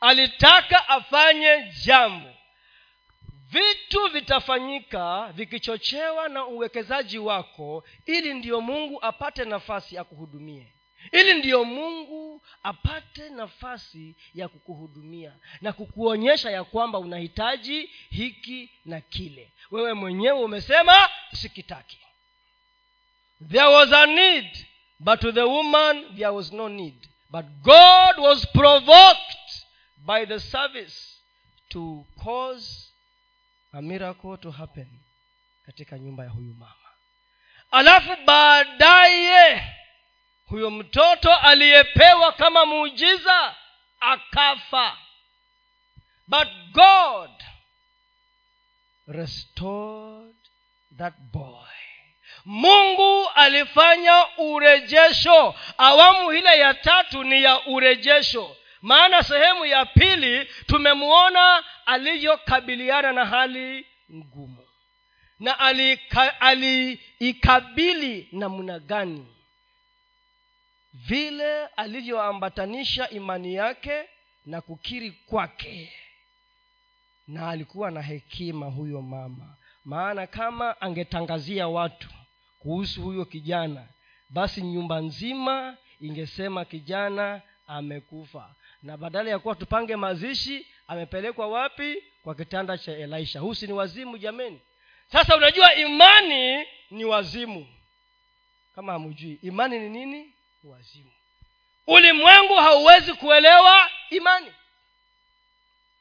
[0.00, 2.34] Alitaka afanye jambo.
[3.50, 10.72] Vitu vitafanyika vikichochewa na uwekezaji wako ili ndiyo mungu apate nafasi akuhudumie
[11.12, 19.52] ili ndiyo mungu apate nafasi ya kukuhudumia na kukuonyesha ya kwamba unahitaji hiki na kile.
[19.70, 21.98] Wewe mwenyewe umesema sikitaki.
[23.50, 24.66] There was a need
[25.00, 27.08] but to the woman there was no need.
[27.30, 29.64] But god was provoked
[29.96, 31.20] by the service
[31.68, 32.92] to cause
[33.72, 34.88] a miracle to happen
[35.66, 36.74] katika nyumba ya huyu mama.
[37.70, 39.62] Alafu baadaye
[40.48, 43.54] huyo mtoto aliyepewa kama muujiza
[44.00, 44.96] akafa.
[46.28, 47.30] But god
[49.06, 50.34] restored
[50.98, 51.64] that boy.
[52.44, 55.54] Mungu alifanya urejesho.
[55.78, 58.56] Awamu ile ya tatu ni ya urejesho.
[58.82, 64.64] Maana sehemu ya pili tumemwona alivyokabiliana na hali ngumu.
[65.38, 65.58] Na
[66.40, 69.26] aliikabili namna gani
[71.06, 74.02] vile alivyoambatanisha imani yake
[74.46, 75.92] na kukiri kwake.
[77.28, 79.56] Na alikuwa na hekima huyo mama.
[79.84, 82.08] Maana kama angetangazia watu
[82.58, 83.86] kuhusu huyo kijana
[84.30, 88.54] basi nyumba nzima ingesema kijana amekufa.
[88.82, 92.02] Na badala ya kuwa tupange mazishi amepelekwa wapi?
[92.22, 93.40] Kwa kitanda cha elisha.
[93.40, 94.60] Husi ni wazimu jameni.
[95.12, 97.66] Sasa unajua imani ni wazimu.
[98.74, 100.18] Kama hamujui imani ni nini?
[100.22, 100.32] ni
[100.64, 101.10] wazimu
[101.86, 104.52] ulimwengu hauwezi kuelewa imani.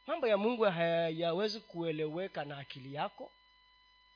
[0.07, 3.31] Mambo ya mungu hayawezi kueleweka na akili yako.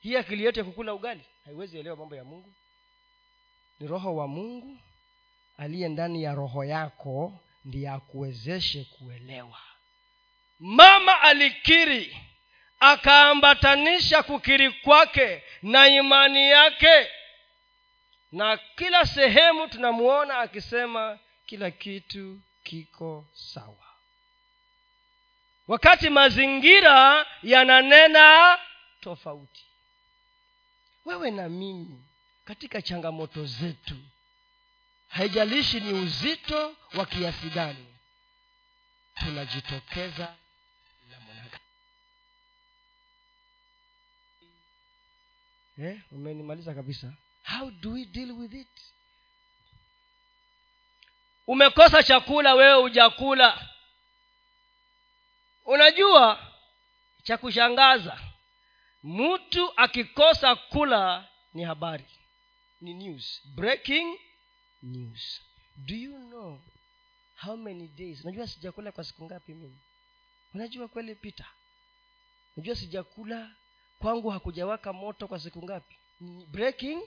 [0.00, 2.52] Hii akili yetu ya kukula ugali haiwezi elewa mambo ya mungu.
[3.80, 4.78] Ni roho wa mungu.
[5.58, 9.58] Aliye ndani ya roho yako ndiye akuwezeshe kuelewa.
[10.58, 12.16] Mama alikiri
[12.80, 17.08] akaambatanisha kukiri kwake na imani yake
[18.32, 23.76] na kila sehemu tunamuona akisema kila kitu kiko sawa.
[25.68, 28.58] Wakati mazingira yananena
[29.00, 29.64] tofauti.
[31.04, 32.04] Wewe na mimi
[32.44, 33.96] katika changamoto zetu
[35.08, 37.86] haijalishi ni uzito wa kiasi gani
[39.14, 40.34] tunajitokeza
[45.78, 48.68] eh, umenimaliza kabisa how do we deal with it?
[51.46, 53.68] Umekosa chakula wewe hujakula.
[55.64, 56.52] Unajua
[57.22, 58.20] cha kushangaza
[59.02, 62.04] mtu akikosa kula ni habari
[62.80, 64.18] ni news breaking
[64.82, 65.40] news.
[65.76, 66.60] Do you know
[67.36, 68.24] how many days?
[68.24, 69.78] Unajua sijakula kwa siku ngapi mimi?
[70.54, 71.46] Unajua kweli pita
[72.56, 73.50] unajua sijakula
[73.98, 75.96] kwangu hakujawaka moto kwa siku ngapi?
[76.48, 77.02] Breaking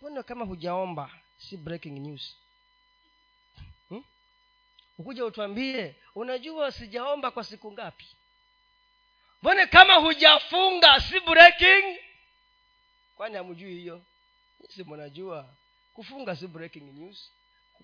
[0.00, 2.36] mbona kama hujaomba si breaking news?
[3.88, 4.04] Hmm?
[4.98, 8.06] ukuja utwambie unajua sijaomba kwa siku ngapi?
[9.42, 11.98] Mbone kama hujafunga si breaking?
[13.16, 14.02] Kwani hamjui hiyo?
[14.68, 15.54] Si mnajua.
[15.94, 17.30] Kufunga si breaking news.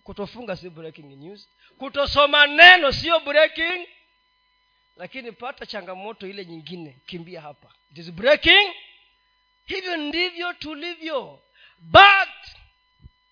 [0.04, 1.48] Kutofunga si breaking news.
[1.78, 3.86] Kutosoma neno sio breaking.
[4.96, 7.74] Lakini pata changamoto ile nyingine kimbia hapa.
[7.90, 8.74] It is breaking.
[9.66, 11.42] Hivyo ndivyo tulivyo
[11.80, 12.28] but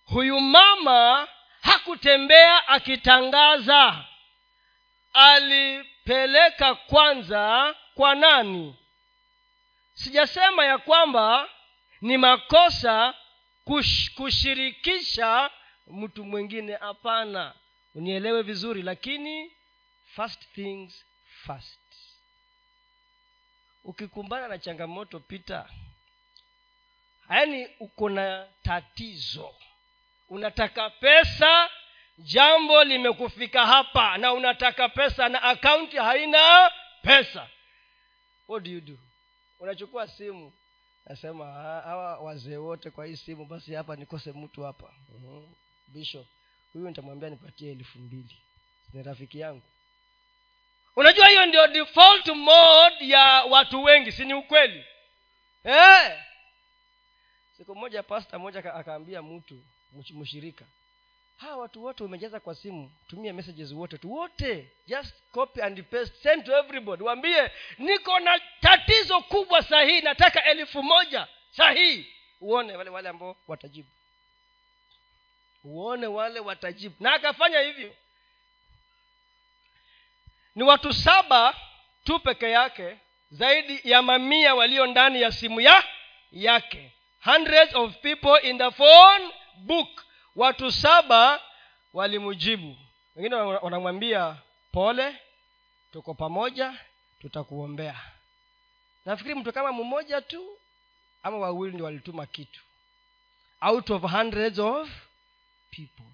[0.05, 1.29] huyu mama
[1.61, 4.05] hakutembea akitangaza.
[5.13, 8.77] Alipeleka kwanza kwa nani?
[9.95, 11.49] Sijasema ya kwamba
[12.01, 13.15] ni makosa
[13.65, 15.51] kush, kushirikisha
[15.87, 16.77] mtu mwingine.
[16.77, 17.55] Hapana
[17.95, 19.53] unielewe vizuri lakini
[20.15, 21.05] first things
[21.47, 21.81] first.
[23.85, 25.69] Ukikumbana na changamoto pita
[27.31, 29.55] yaani uko na tatizo.
[30.29, 31.70] Unataka pesa
[32.18, 36.70] jambo limekufika hapa na unataka pesa na akaunti haina
[37.03, 37.49] pesa.
[38.49, 38.99] What do you do?
[39.61, 40.53] Unachukua simu
[41.07, 44.95] nasema hawa wazee wote kwa hii simu basi hapa nikose mtu hapa.
[45.09, 45.55] Mm-hmm.
[45.89, 46.26] bishop
[46.72, 48.37] huyu nitamwambia nipatie elfu mbili.
[48.93, 49.62] Ni rafiki yangu.
[50.97, 54.85] Unajua hiyo ndio default mode ya watu wengi si ni ukweli?
[55.64, 56.18] Eh
[57.59, 59.63] siku moja pasta moja akaambia mtu
[60.11, 60.65] mshirika
[61.37, 66.15] hawa watu wote umejaza kwa simu tumia messages wote tu wote just copy and paste
[66.23, 72.07] send to everybody waambie niko na tatizo kubwa sahihi nataka elfu moja sahihi
[72.41, 73.89] uone wale wale ambao watajibu.
[75.65, 76.95] Uone wale watajibu.
[77.01, 77.95] Na akafanya hivyo.
[80.55, 81.57] Ni watu saba
[82.05, 82.99] tu peke yake
[83.31, 85.85] zaidi ya mamia walio ndani ya simu ya
[86.33, 90.05] yake hundreds of people in the phone book.
[90.37, 91.41] Watu saba
[91.93, 92.77] walimjibu
[93.16, 94.37] wengine wanamwambia
[94.73, 95.16] pole
[95.93, 96.75] tuko pamoja
[97.21, 98.01] tutakuombea.
[99.05, 100.59] Nafikiri mtu kama mmoja tu
[101.23, 102.61] ama wawili ndio walituma kitu.
[103.61, 104.89] Out of hundreds of
[105.71, 106.05] people.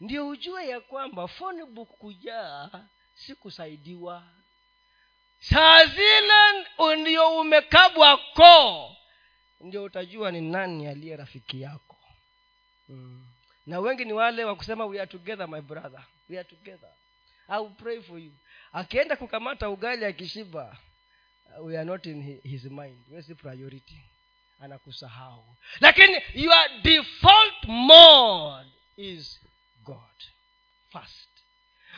[0.00, 2.70] Ndio ujue ya kwamba phone book kujaa
[3.14, 4.22] si kusaidiwa
[5.40, 8.93] saa zile ndio umekabwa koo
[9.64, 11.96] ndio utajua ni nani aliye rafiki yako.
[12.88, 13.26] Mm.
[13.66, 16.04] na wengi ni wale wa kusema we are together my brother.
[16.28, 16.90] We are together.
[17.48, 18.32] I will pray for you.
[18.72, 20.76] Akienda kukamata ugali akishiba
[21.60, 23.04] we are not in his mind.
[23.10, 24.00] Wesi priority.
[24.60, 25.56] Anakusahau.
[25.80, 29.40] Lakini your default mode is
[29.84, 30.24] god
[30.92, 31.28] first.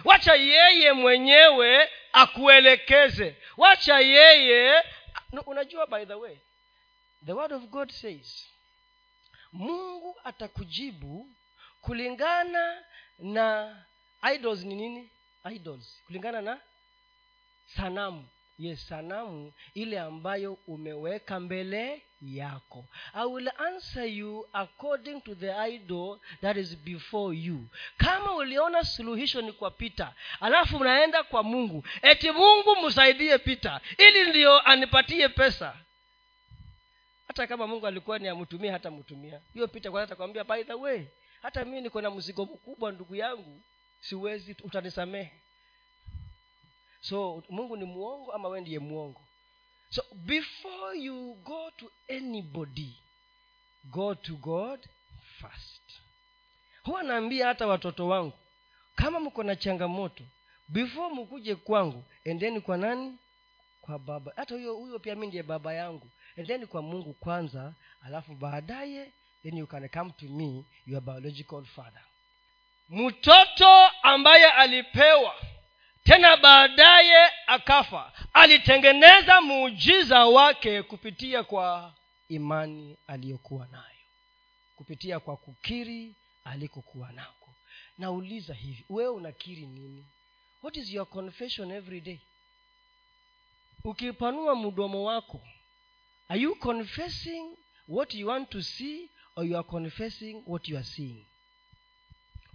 [0.05, 3.37] Wacha yeye mwenyewe akuelekeze.
[3.57, 4.83] Wacha yeye
[5.47, 6.37] unajua by the way
[7.25, 8.47] the word of god says
[9.53, 11.29] mungu atakujibu
[11.81, 12.83] kulingana
[13.19, 13.77] na
[14.35, 15.11] idols ni nini?
[15.55, 16.03] Idols.
[16.07, 16.61] Kulingana na
[17.77, 18.25] sanamu.
[18.59, 22.85] Yes sanamu ile ambayo umeweka mbele yako.
[23.14, 27.64] I will answer you according to the idol that is before you.
[27.97, 34.31] Kama uliona suluhisho ni kwa pita alafu unaenda kwa mungu eti mungu msaidie pita ili
[34.31, 35.77] ndiyo anipatie pesa
[37.37, 41.05] hata kama mungu alikuwa ni amtumie hata mtumia hiyo pita kwanza atakwambia by the way
[41.43, 43.62] hata mii niko na mzigo mkubwa ndugu yangu
[44.01, 45.32] siwezi utanisamehe.
[47.01, 49.24] So mungu ni mwongo ama we ndiye mwongo?
[49.91, 52.97] So before you go to anybody
[53.84, 54.80] go to god
[55.41, 55.82] first.
[56.82, 58.39] Huwa naambia hata watoto wangu
[58.95, 60.24] kama mko na changamoto
[60.68, 63.18] before mkuje kwangu endeni kwa nani?
[63.80, 64.32] Kwa baba.
[64.37, 69.12] Hata huyo huyo pia mi ndiye baba yangu endeni kwa mungu kwanza alafu baadaye
[69.43, 72.03] then you can come to me your biological father.
[72.89, 75.34] Mtoto ambaye alipewa
[76.05, 81.95] tena baadaye akafa alitengeneza muujiza wake kupitia kwa
[82.28, 83.82] imani aliyokuwa nayo.
[84.76, 86.14] Kupitia kwa kukiri
[86.45, 87.49] alikokuwa nako.
[87.99, 90.07] Nauliza hivi wewe unakiri nini?
[90.62, 92.20] What is your confession every day?
[93.84, 95.41] Ukipanua mdomo wako
[96.29, 97.57] are you confessing
[97.89, 101.27] what you want to see or you are confessing what you are seeing?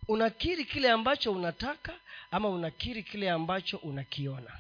[0.08, 2.00] Unakiri kile ambacho unataka
[2.32, 4.60] ama unakiri kile ambacho unakiona?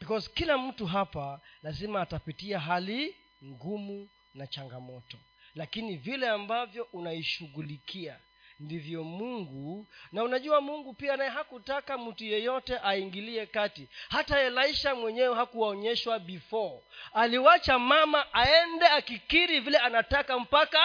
[0.00, 5.18] Because kila mtu hapa lazima atapitia hali ngumu na changamoto.
[5.54, 8.18] Lakini vile ambavyo unaishughulikia
[8.62, 13.88] ndivyo mungu na unajua mungu pia naye hakutaka mtu yeyote aingilie kati.
[14.08, 16.82] Hata elisha mwenyewe hakuwaonyeshwa before.
[17.12, 20.78] Aliwacha mama aende akikiri vile anataka mpaka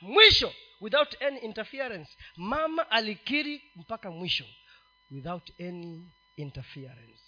[0.00, 2.16] mwisho without any interference.
[2.36, 4.44] Mama alikiri mpaka mwisho
[5.10, 7.22] without any interference.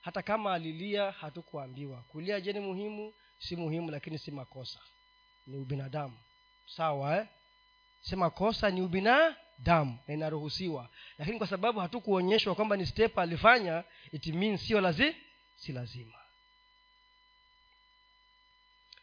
[0.00, 2.02] Hata kama alilia hatukuambiwa.
[2.02, 3.14] Kulia je ni muhimu?
[3.38, 4.80] Si muhimu lakini si makosa.
[5.46, 6.18] Ni ubinadamu.
[6.66, 7.26] Sawa eh?
[8.08, 10.88] Sema kosa ni ubinadamu na inaruhusiwa.
[11.18, 15.16] Lakini kwa sababu hatukuonyeshwa kwamba ni step alifanya it means sio lazi
[15.56, 16.18] si lazima.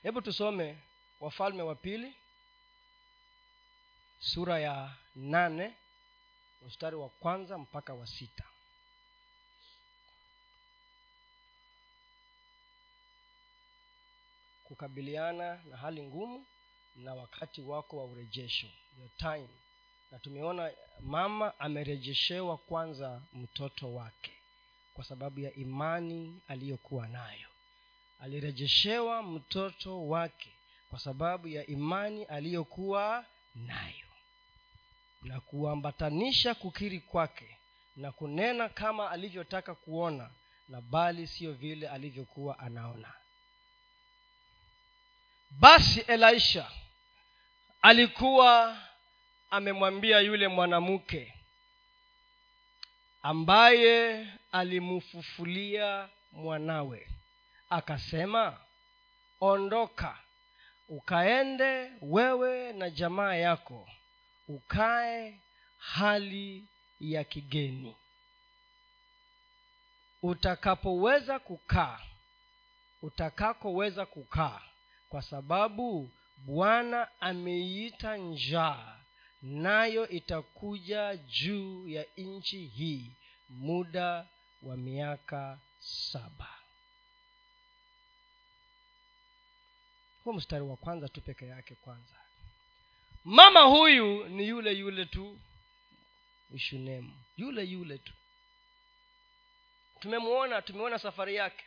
[0.04, 0.78] Hebu tusome
[1.20, 2.16] wafalme wa pili
[4.20, 5.74] sura ya nane
[6.68, 8.44] mstari wa kwanza mpaka wa sita.
[14.64, 16.46] Kukabiliana na hali ngumu
[16.96, 18.68] na wakati wako wa urejesho
[19.00, 19.48] your time.
[20.12, 24.32] Na tumeona mama amerejeshewa kwanza mtoto wake
[24.94, 27.48] kwa sababu ya imani aliyokuwa nayo.
[28.20, 30.54] Alirejeshewa mtoto wake
[30.90, 33.26] kwa sababu ya imani aliyokuwa
[33.56, 34.08] nayo.
[35.22, 37.58] Na kuambatanisha kukiri kwake
[37.96, 40.30] na kunena kama alivyotaka kuona
[40.68, 43.14] na bali siyo vile alivyokuwa anaona.
[45.52, 46.72] Basi elisha
[47.82, 48.78] alikuwa
[49.50, 51.34] amemwambia yule mwanamke
[53.22, 57.08] ambaye alimfufulia mwanawe.
[57.70, 58.58] Akasema
[59.42, 60.18] ondoka
[60.90, 63.90] ukaende wewe na jamaa yako
[64.48, 65.40] ukae
[65.78, 66.68] hali
[67.00, 67.96] ya kigeni.
[70.24, 72.00] Utakapoweza kukaa
[73.02, 74.62] utakakoweza kukaa
[75.10, 76.12] kwa sababu
[76.46, 78.98] bwana ameiita njaa
[79.42, 83.12] nayo itakuja juu ya nchi hii
[83.50, 84.28] muda
[84.64, 86.50] wa miaka saba.
[90.24, 92.16] Huu mstari wa kwanza tu peke yake kwanza.
[93.24, 95.40] Mama huyu ni yule yule tu
[96.54, 98.14] ishunemu yule yule tu.
[100.00, 101.66] Tumemwona tumeona safari yake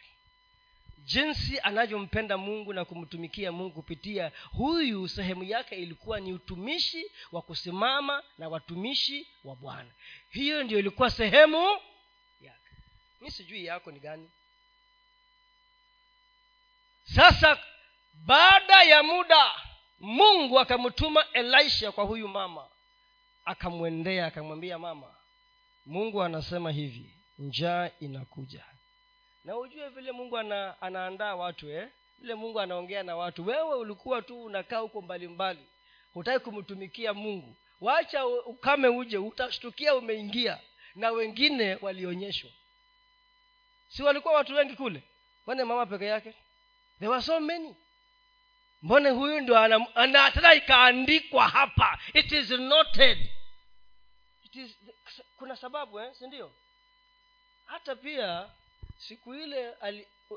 [1.05, 8.23] jinsi anavyompenda mungu na kumtumikia mungu kupitia huyu sehemu yake ilikuwa ni utumishi wa kusimama
[8.39, 9.91] na watumishi wa bwana.
[10.31, 11.81] Hiyo ndio ilikuwa sehemu
[12.41, 12.71] yake.
[13.21, 14.31] Mi sijui yako ni gani.
[17.05, 17.59] Sasa
[18.15, 19.53] baada ya muda
[20.01, 22.69] mungu akamtuma elisha kwa huyu mama.
[23.45, 25.15] Akamwendea akamwambia mama
[25.87, 28.65] mungu anasema hivi njaa inakuja
[29.45, 31.89] na ujue vile mungu ana, anaandaa watu eh?
[32.19, 33.47] vile mungu anaongea na watu.
[33.47, 35.67] Wewe ulikuwa tu unakaa huko mbalimbali
[36.15, 37.57] hutaki kumtumikia mungu.
[37.81, 40.61] Wacha ukame uje utashtukia umeingia.
[40.95, 42.51] Na wengine walionyeshwa.
[43.89, 45.03] Si walikuwa watu wengi kule?
[45.47, 46.35] Wane mama peke yake?
[46.99, 47.77] There were so many.
[48.83, 51.99] Mbone huyu ndio ana ikaandikwa hapa?
[52.15, 53.19] It is noted.
[54.45, 54.77] It is,
[55.37, 56.15] kuna sababu eh?
[56.15, 56.53] si ndio?
[57.65, 58.51] Hata pia
[59.09, 59.75] siku ile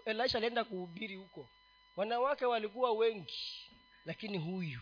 [0.06, 1.50] elisha alienda kuhubiri huko.
[1.96, 3.68] Wanawake walikuwa wengi
[4.06, 4.80] lakini huyu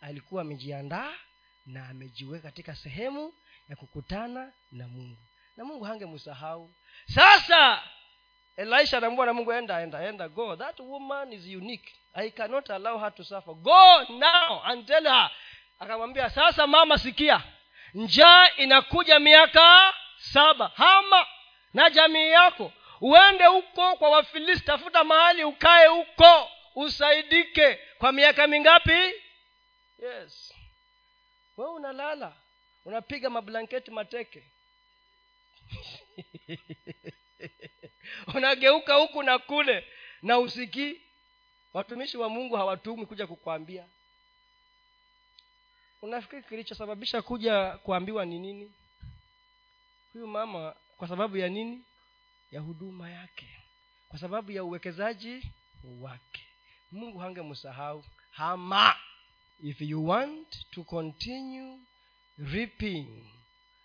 [0.00, 1.12] alikuwa amejiandaa
[1.66, 3.34] na amejiweka katika sehemu
[3.68, 5.16] ya kukutana na mungu.
[5.56, 6.70] Na mungu hangemsahau.
[7.14, 7.82] Sasa
[8.56, 10.56] elisha anaambua na mungu enda enda enda go.
[10.56, 11.92] That woman is unique.
[12.14, 13.54] I cannot allow her to suffer.
[13.54, 15.30] Go now and tell her.
[15.78, 17.42] Akamwambia sasa mama sikia.
[17.94, 20.72] Njaa inakuja miaka saba.
[20.74, 21.26] Hama
[21.74, 22.72] na jamii yako
[23.04, 27.78] uende huko kwa wafilisti tafuta mahali ukae huko usaidike.
[27.98, 29.12] Kwa miaka mingapi?
[29.98, 30.54] Yes.
[31.56, 32.36] We unalala
[32.84, 34.44] unapiga mablanketi mateke.
[38.34, 39.86] Unageuka huku na kule
[40.22, 41.00] na usikii.
[41.72, 43.86] Watumishi wa mungu hawatumwi kuja kukwambia
[46.02, 48.72] unafikiri kilichosababisha kuja kuambiwa ni nini?
[50.12, 51.84] Huyu mama kwa sababu ya nini
[52.54, 53.46] ya huduma yake.
[54.08, 55.42] Kwa sababu ya uwekezaji
[56.00, 56.46] wake.
[56.92, 58.04] Mungu hangemsahau.
[58.30, 58.96] Hama.
[59.62, 61.78] If you want to continue
[62.38, 63.26] reaping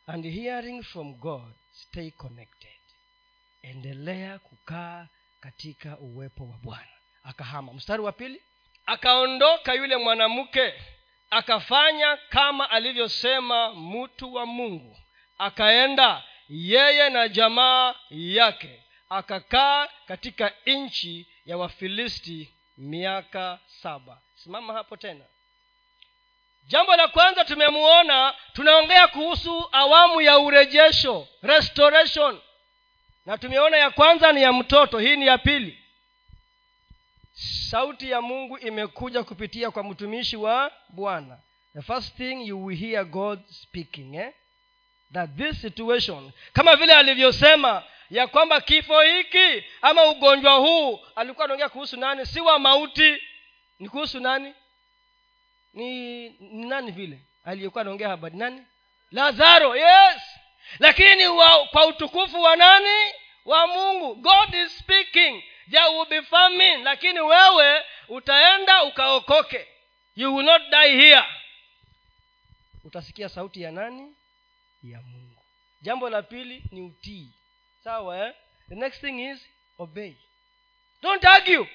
[0.08, 2.80] and hearing from god stay connected.
[3.62, 5.08] Endelea kukaa
[5.40, 6.88] katika uwepo wa bwana.
[7.24, 7.74] Akahama.
[7.74, 8.42] Mstari wa pili.
[8.86, 10.74] Akaondoka yule mwanamke
[11.30, 14.98] akafanya kama alivyosema mtu wa mungu.
[15.38, 24.22] Akaenda yeye na jamaa yake akakaa katika nchi ya wafilisti miaka saba.
[24.36, 25.26] Simama hapo tena.
[26.68, 32.40] Jambo la kwanza tumemuona tunaongea kuhusu awamu ya urejesho restoration.
[33.26, 35.80] Na tumeona ya kwanza ni ya mtoto hii ni ya pili.
[37.70, 41.38] Sauti ya mungu imekuja kupitia kwa mtumishi wa bwana.
[41.74, 44.34] The first thing you will hear god speaking eh?
[45.14, 51.70] That this situation kama vile alivyosema ya kwamba kifo hiki ama ugonjwa huu alikuwa anaongea
[51.70, 52.26] kuhusu nani?
[52.26, 53.24] Si wa mauti.
[53.80, 54.54] Ni kuhusu nani?
[55.74, 57.20] Ni, ni nani vile?
[57.46, 58.64] Aliyekuwa anaongea habari nani?
[59.12, 60.22] Lazaro yes!
[60.80, 63.14] Lakini wa, kwa utukufu wa nani?
[63.46, 64.16] Wa mungu.
[64.16, 65.44] God is speaking.
[65.72, 69.68] There will be famine lakini wewe utaenda ukaokoke.
[70.16, 71.24] You will not die here.
[72.84, 74.16] Utasikia sauti ya nani
[74.84, 75.44] ya mungu.
[75.82, 77.34] Jambo la pili ni utii.
[77.84, 78.34] Sawa eh?
[78.70, 79.40] the next thing is
[79.78, 80.16] obey.
[81.02, 81.68] Don't argue.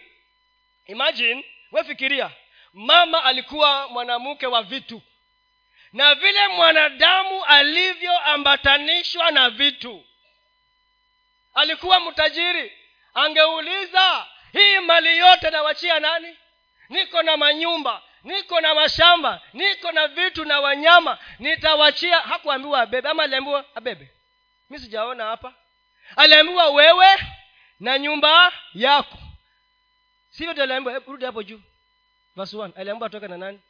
[0.86, 2.30] Imagine wefikiria
[2.72, 5.02] mama alikuwa mwanamke wa vitu
[5.92, 10.04] na vile mwanadamu alivyoambatanishwa na vitu.
[11.54, 12.72] Alikuwa mtajiri.
[13.14, 16.36] Angeuliza hii mali yote nawachia nani?
[16.88, 22.20] Niko na manyumba niko na mashamba niko na vitu na wanyama nitawachia.
[22.20, 24.10] Hakuambiwa abebe ama aliambiwa abebe?
[24.70, 25.54] Mi sijaona hapa.
[26.16, 27.06] Aliambiwa wewe
[27.80, 29.18] na nyumba yako.
[30.30, 30.98] Sivyo aliambiwa?
[30.98, 31.60] Rudi hapo juu.
[32.36, 32.72] Verse one.
[32.76, 33.60] Aliambiwa atoke na nani?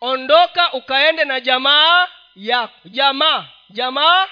[0.00, 2.88] Ondoka ukaende na jamaa yako.
[2.88, 4.28] Jamaa jamaa.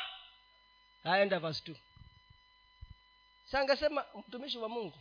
[1.05, 1.76] Aenda verse two.
[3.46, 4.98] Sangasema mtumishi wa mungu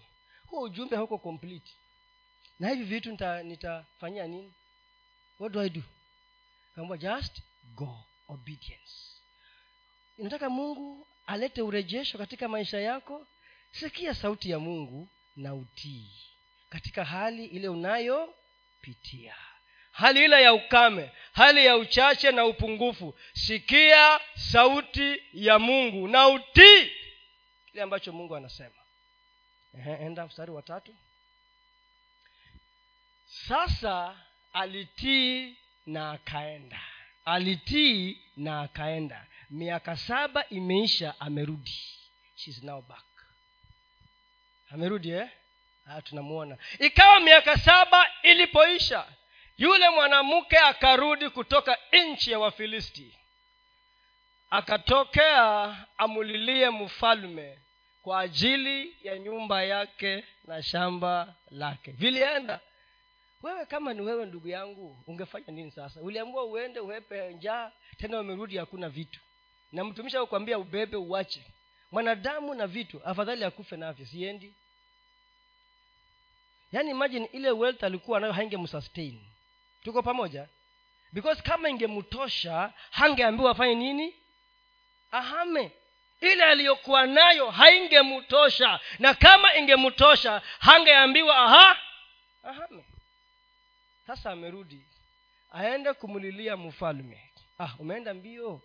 [0.48, 1.72] huu ujumbe hauko complete
[2.64, 4.54] na hivi vitu nitafanyia nini?
[5.40, 5.82] What do i do?
[6.76, 7.42] Kaambwa just
[7.76, 8.94] go obedience.
[10.18, 13.28] Inataka mungu alete urejesho katika maisha yako.
[13.72, 16.12] Sikia sauti ya mungu na utii
[16.70, 19.36] katika hali ile unayopitia.
[19.92, 23.16] Hali ile ya ukame hali ya uchache na upungufu.
[23.34, 26.92] Sikia sauti ya mungu na utii.
[27.72, 28.76] Kile ambacho mungu anasema.
[30.00, 30.96] Enda mstari wa tatu
[33.48, 34.16] sasa
[34.54, 36.80] alitii na akaenda.
[37.26, 39.26] Alitii na akaenda.
[39.50, 41.80] Miaka saba imeisha amerudi.
[42.36, 43.04] She's now back.
[44.72, 45.28] Amerudi eh?
[45.88, 46.58] Ah, tunamuona.
[46.80, 49.06] Ikawa miaka saba ilipoisha
[49.58, 51.78] yule mwanamke akarudi kutoka
[52.12, 53.18] nchi ya wafilisti.
[54.50, 57.60] Akatokea amulilie mfalme
[58.02, 61.92] kwa ajili ya nyumba yake na shamba lake.
[61.92, 62.60] Vilienda
[63.44, 66.02] wewe kama ni wewe ndugu yangu ungefanya nini sasa?
[66.02, 69.20] Uliambiwa uende uhepe njaa tena umerudi hakuna vitu.
[69.72, 71.44] Na mtumishi akukwambia ubebe uwache.
[71.92, 74.54] Mwanadamu na vitu afadhali akufe navyo siendi.
[76.72, 79.22] Yaani imagine ile wealth alikuwa nayo haingemsustain.
[79.84, 80.48] Tuko pamoja?
[81.12, 84.16] Because kama ingemtosha hangeambiwa afanye nini?
[85.12, 85.72] Ahame.
[86.22, 88.80] Ile aliyokuwa nayo haingemtosha.
[89.00, 91.78] Na kama ingemtosha hangeambiwa aha
[92.44, 92.84] ahame
[94.08, 94.86] sasa amerudi.
[95.52, 97.32] Aende kumulilia mfalme.
[97.60, 98.62] Ah umeenda mbio?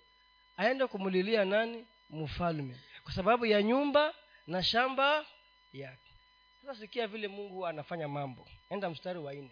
[0.56, 1.86] Aende kumulilia nani?
[2.10, 2.80] Mfalme.
[3.04, 4.14] Kwa sababu ya nyumba
[4.46, 5.26] na shamba
[5.72, 6.12] yake.
[6.62, 8.48] Sasa sikia vile mungu anafanya mambo.
[8.70, 9.50] Enda mstari wa nne.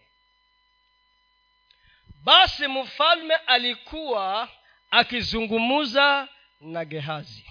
[2.25, 4.49] Basi mfalme alikuwa
[4.91, 6.29] akizungumuza
[6.61, 7.47] na gehazi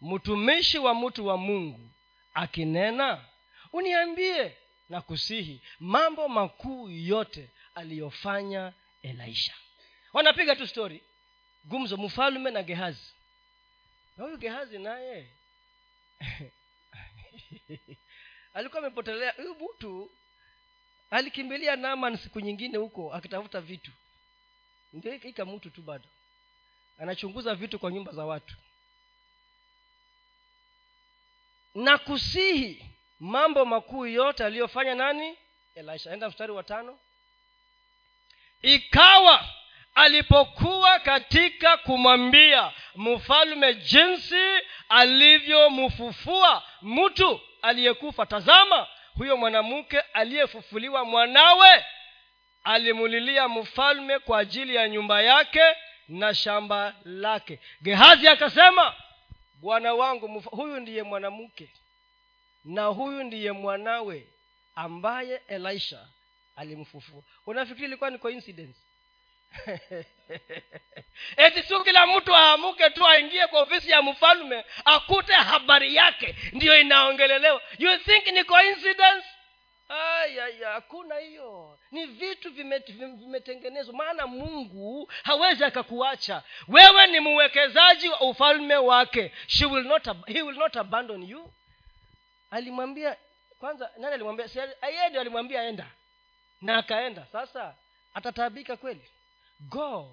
[0.00, 1.90] mtumishi wa mtu wa mungu
[2.34, 3.24] akinena
[3.72, 4.56] uniambie
[4.90, 8.72] na kusihi mambo makuu yote aliyofanya
[9.02, 9.54] elisha.
[10.12, 11.02] Wanapiga tu stori
[11.64, 13.12] gumzo mfalme na gehazi.
[14.16, 15.30] Na huyu gehazi naye
[18.54, 19.32] alikuwa amepotelea.
[19.32, 20.10] Huyu mtu
[21.10, 23.90] alikimbilia naman siku nyingine huko akitafuta vitu.
[24.92, 26.08] Ndio ika mtu tu bado.
[26.98, 28.56] Anachunguza vitu kwa nyumba za watu.
[31.74, 32.89] Na kusihi
[33.20, 35.38] mambo makuu yote aliyofanya nani?
[35.74, 36.12] Elisha.
[36.12, 36.98] Enda mstari wa tano.
[38.62, 39.44] Ikawa
[39.94, 44.58] alipokuwa katika kumwambia mfalme jinsi
[44.88, 51.84] alivyomfufua mtu aliyekufa tazama huyo mwanamke aliyefufuliwa mwanawe
[52.64, 55.62] alimulilia mfalme kwa ajili ya nyumba yake
[56.08, 57.60] na shamba lake.
[57.82, 58.94] Gehazi akasema
[59.54, 61.72] bwana wangu mf- huyu ndiye mwanamke
[62.64, 64.26] na huyu ndiye mwanawe
[64.74, 66.08] ambaye elisha
[66.56, 67.22] alimfufua.
[67.46, 68.78] Unafikiri ilikuwa ni coincidence?
[71.36, 76.80] Eti sio kila mtu aamuke tu aingie kwa ofisi ya mfalme akute habari yake ndiyo
[76.80, 77.62] inaongelelewa.
[77.78, 79.26] You think ni coincidence?
[79.88, 81.78] Ayaya hakuna hiyo.
[81.90, 86.42] Ni vitu vimetengenezwa vime- maana mungu hawezi akakuacha.
[86.68, 89.32] Wewe ni mwekezaji wa ufalme wake.
[89.46, 91.52] She will not, he will not abandon you
[92.50, 93.16] alimwambia
[93.58, 94.46] kwanza nani alimwambia?
[94.82, 95.86] Yeye alimwambia enda
[96.60, 97.26] na akaenda.
[97.32, 97.74] Sasa
[98.14, 99.10] atataabika kweli?
[99.60, 100.10] God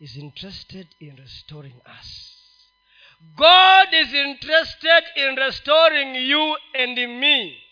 [0.00, 2.36] is interested in restoring us.
[3.20, 7.62] God is interested in restoring you and me.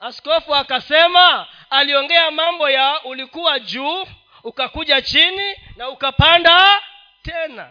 [0.00, 4.06] Askofu akasema aliongea mambo ya ulikuwa juu
[4.44, 6.82] ukakuja chini na ukapanda
[7.22, 7.70] tena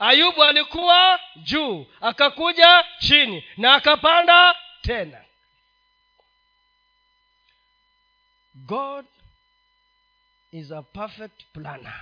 [0.00, 5.24] ayubu alikuwa juu akakuja chini na akapanda tena.
[8.54, 9.06] God
[10.52, 12.00] is a perfect planner.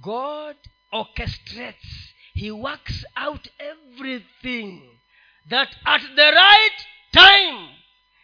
[0.00, 0.56] God
[0.92, 4.82] orchestrates he works out everything
[5.48, 7.68] that at the right time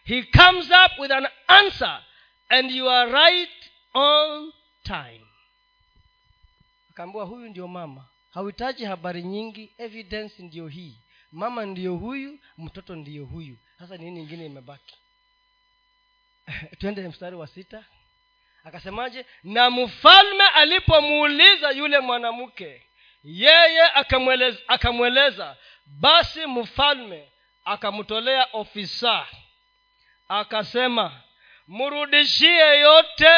[0.03, 1.99] he comes up with an answer
[2.49, 3.49] and you are right
[3.93, 4.51] on
[4.83, 5.21] time
[6.91, 8.05] akaambiwa huyu ndio mama.
[8.29, 10.97] Hauhitaji habari nyingi evidence ndiyo hii.
[11.31, 13.57] Mama ndiyo huyu mtoto ndiyo huyu.
[13.79, 14.97] Sasa nini ingine imebaki?
[16.79, 17.85] Twende mstari wa sita.
[18.63, 19.25] Akasemaje?
[19.43, 22.85] Na mfalme alipomuuliza yule mwanamke
[23.23, 27.31] yeye akamweleza, akamweleza basi mfalme
[27.65, 29.27] akamtolea ofisa
[30.27, 31.21] akasema
[31.67, 33.31] mrudishie yote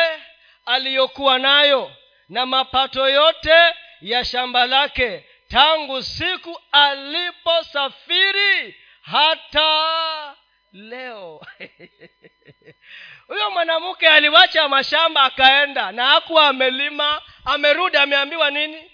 [0.66, 1.96] aliyokuwa nayo
[2.30, 10.36] na mapato yote ya shamba lake tangu siku aliposafiri hata
[10.74, 11.42] leo.
[13.28, 18.92] Huyo mwanamke aliwacha mashamba akaenda na hakuwa amelima amerudi ameambiwa nini?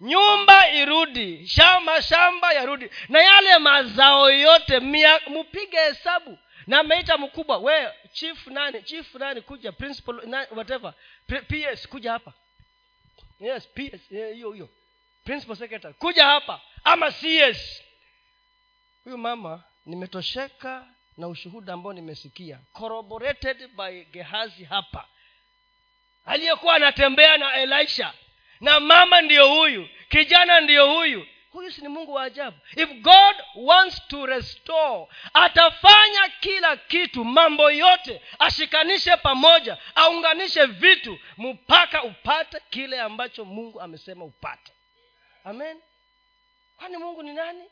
[0.00, 2.90] Nyumba irudi shamba shamba yarudi.
[3.08, 6.38] Na yale mazao yote mpige hesabu.
[6.66, 10.92] Na ameita mkubwa we chief nani chief nani kuja principal whatever
[11.26, 12.32] ps kuja hapa
[13.42, 14.68] yes ps hiyo hiyo
[15.24, 15.94] principal secretary.
[15.94, 16.60] Kuja hapa.
[16.84, 17.82] Ama cs
[19.04, 20.86] huyu mama nimetosheka
[21.16, 22.58] na ushuhuda ambao nimesikia.
[22.72, 25.08] Corroborated by gehazi hapa.
[26.26, 28.14] Aliyekuwa anatembea na elisha.
[28.60, 29.88] Na mama ndiyo huyu.
[30.08, 32.56] Kijana ndiyo huyu huyu si ni mungu wa ajabu.
[32.76, 42.02] If god wants to restore atafanya kila kitu mambo yote ashikanishe pamoja aunganishe vitu mpaka
[42.02, 44.72] upate kile ambacho mungu amesema upate.
[45.44, 45.80] Amen?
[46.76, 47.64] Kwani mungu ni nani?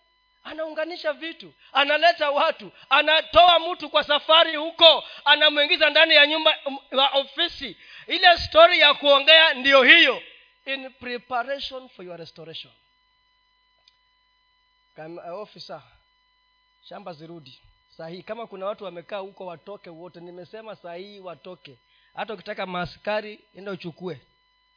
[0.45, 6.55] Anaunganisha vitu analeta watu anatoa mtu kwa safari huko anamwingiza ndani ya nyumba
[6.93, 7.76] ya ofisi.
[8.07, 10.22] Ile stori ya kuongea ndiyo hiyo.
[10.66, 12.72] In preparation for your restoration
[15.33, 15.83] ofisa
[16.83, 17.61] shamba zirudi.
[17.97, 21.79] Sahii kama kuna watu wamekaa huko watoke wote nimesema sahii watoke.
[22.15, 24.21] Hata ukitaka maaskari enda uchukue.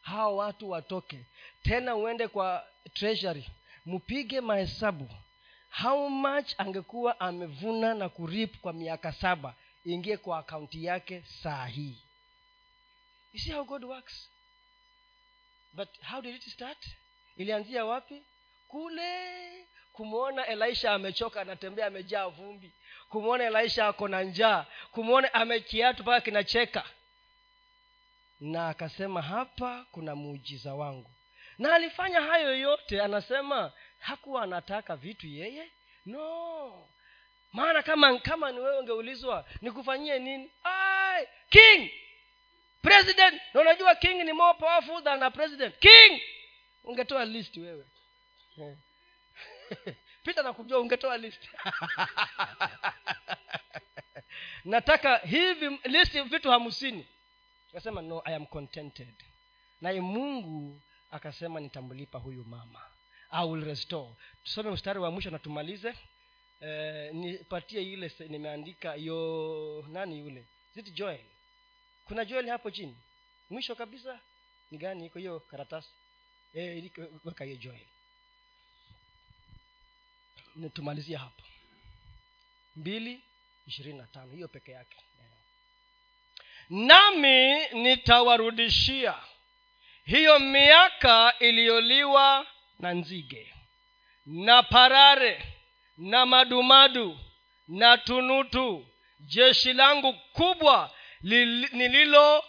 [0.01, 1.25] Hao watu watoke.
[1.63, 3.49] Tena uende kwa treasury.
[3.85, 5.09] Mpige mahesabu.
[5.81, 9.55] How much angekuwa amevuna na kurip kwa miaka saba?
[9.85, 11.97] Ingie kwa akaunti yake saa hii
[13.33, 14.29] you see how god works?
[15.73, 16.77] But how did it start?
[17.37, 18.23] Ilianzia wapi?
[18.67, 22.71] Kule kumwona elisha amechoka anatembea amejaa vumbi.
[23.09, 24.65] Kumwona elisha ako na njaa.
[24.91, 26.83] Kumwona amekiatu mpaka kinacheka.
[28.39, 31.09] Na akasema hapa kuna muujiza wangu.
[31.57, 35.71] Na alifanya hayo yote anasema hakuwa anataka vitu yeye?
[36.05, 36.87] No.
[37.51, 40.51] Maana kama kama ni wewe ungeulizwa nikufanyie nini?
[40.63, 41.89] Ay, king!
[42.81, 43.41] President!
[43.53, 45.75] Na unajua king ni more powerful than a president.
[45.79, 46.21] King!
[46.83, 47.85] Ungetoa list wewe
[50.23, 51.41] pita na kujua ungetoa list.
[54.65, 57.07] Nataka hivi list vitu hamsini.
[57.69, 59.15] Akasema no i am contented.
[59.81, 62.81] Naye mungu akasema nitamlipa huyu mama.
[63.31, 64.09] I will restore.
[64.43, 65.93] Tusome mstari wa mwisho na tumalize.
[66.61, 70.45] Eh, nipatie ile nimeandika yo nani yule?
[70.75, 71.25] Zit joel?
[72.05, 72.97] Kuna joel hapo chini.
[73.49, 74.19] Mwisho kabisa
[74.71, 75.05] ni gani?
[75.05, 75.89] Iko hiyo karatasi.
[76.55, 76.91] E,
[77.25, 77.85] weka hiyo joel
[80.73, 81.43] tumalizia hapo
[82.75, 83.23] mbili
[83.67, 84.31] ishirini na tano.
[84.33, 84.97] Hiyo peke yake.
[86.69, 89.15] Nami nitawarudishia
[90.05, 92.47] hiyo miaka iliyoliwa
[92.79, 93.53] na nzige
[94.25, 95.45] na parare
[95.97, 97.19] na madumadu
[97.67, 98.87] na tunutu
[99.19, 100.91] jeshi langu kubwa
[101.21, 102.43] nililo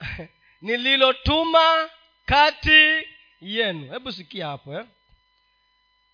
[0.60, 1.90] nililotuma
[2.26, 3.08] kati
[3.40, 3.92] yenu.
[3.92, 4.86] Hebu sikia hapo eh?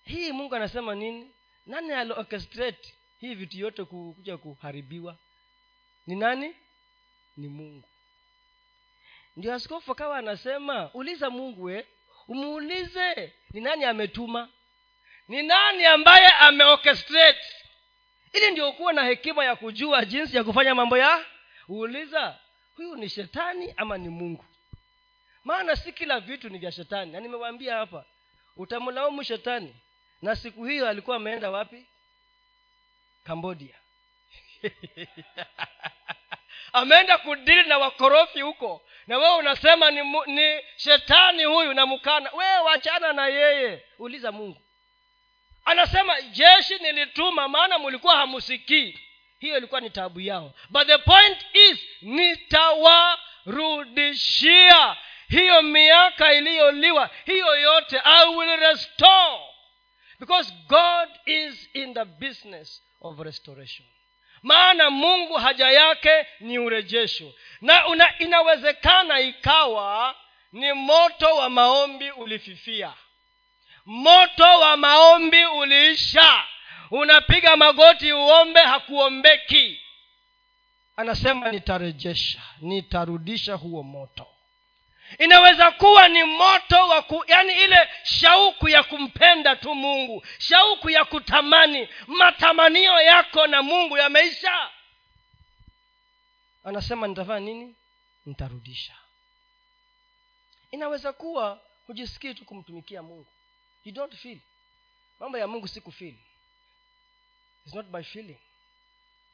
[0.07, 1.31] Hii mungu anasema nini?
[1.67, 5.17] Nani aliochestrate hii vitu yote kuja kuharibiwa?
[6.07, 6.55] Ni nani?
[7.37, 7.89] Ni mungu.
[9.37, 11.87] Ndio askofu akawa anasema uliza mungu we
[12.29, 14.49] umuulize ni nani ametuma?
[15.29, 17.41] Ni nani ambaye ameorchestrate
[18.33, 21.25] ili ndio kuwa na hekima ya kujua jinsi ya kufanya mambo ya
[21.69, 22.39] uuliza
[22.77, 24.45] huyu ni shetani ama ni mungu?
[25.45, 27.13] Maana si kila vitu ni vya shetani.
[27.13, 28.05] Na nimewaambia hapa
[28.57, 29.77] utamlaumu shetani
[30.23, 31.87] na siku hiyo alikuwa ameenda wapi?
[33.25, 33.75] Kambodia
[36.73, 38.83] ameenda kudili na wakorofi huko.
[39.07, 43.85] Na wewe unasema ni, ni shetani huyu namkana wewe wachana na yeye.
[43.99, 44.63] Uliza mungu.
[45.65, 48.99] Anasema jeshi nilituma maana mulikuwa hamusikii.
[49.39, 50.55] Hiyo ilikuwa ni tabu yao.
[50.71, 54.97] But the point is nitawarudishia.
[55.29, 59.39] Hiyo miaka iliyoliwa hiyo yote i will restore
[60.21, 63.87] because god is in the business of restoration.
[64.43, 67.33] Maana mungu haja yake ni urejesho.
[67.61, 70.15] Na una, inawezekana ikawa
[70.53, 72.93] ni moto wa maombi ulififia.
[73.87, 76.45] Moto wa maombi uliisha.
[76.91, 79.81] Unapiga magoti uombe hakuombeki.
[80.97, 84.27] Anasema nitarejesha nitarudisha huo moto
[85.19, 91.05] inaweza kuwa ni moto wa ku, yani ile shauku ya kumpenda tu mungu shauku ya
[91.05, 94.71] kutamani matamanio yako na mungu yameisha.
[96.65, 97.75] Anasema nitafanya nini?
[98.27, 98.95] Nitarudisha.
[100.71, 103.27] Inaweza kuwa hujisikii tu kumtumikia mungu.
[103.85, 104.39] You don't feel.
[105.21, 106.15] Mambo ya mungu si kufeel.
[107.67, 108.39] It's not by feeling.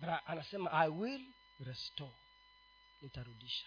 [0.00, 1.20] But anasema i will
[1.66, 2.12] restore.
[3.02, 3.66] Nitarudisha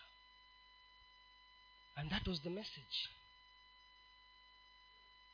[1.95, 3.09] and that was the message.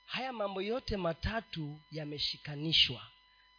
[0.06, 3.08] Haya mambo yote matatu yameshikanishwa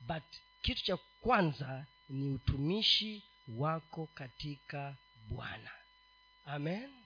[0.01, 0.23] but
[0.63, 4.97] kitu cha kwanza ni utumishi wako katika
[5.29, 5.71] bwana.
[6.47, 7.02] Amen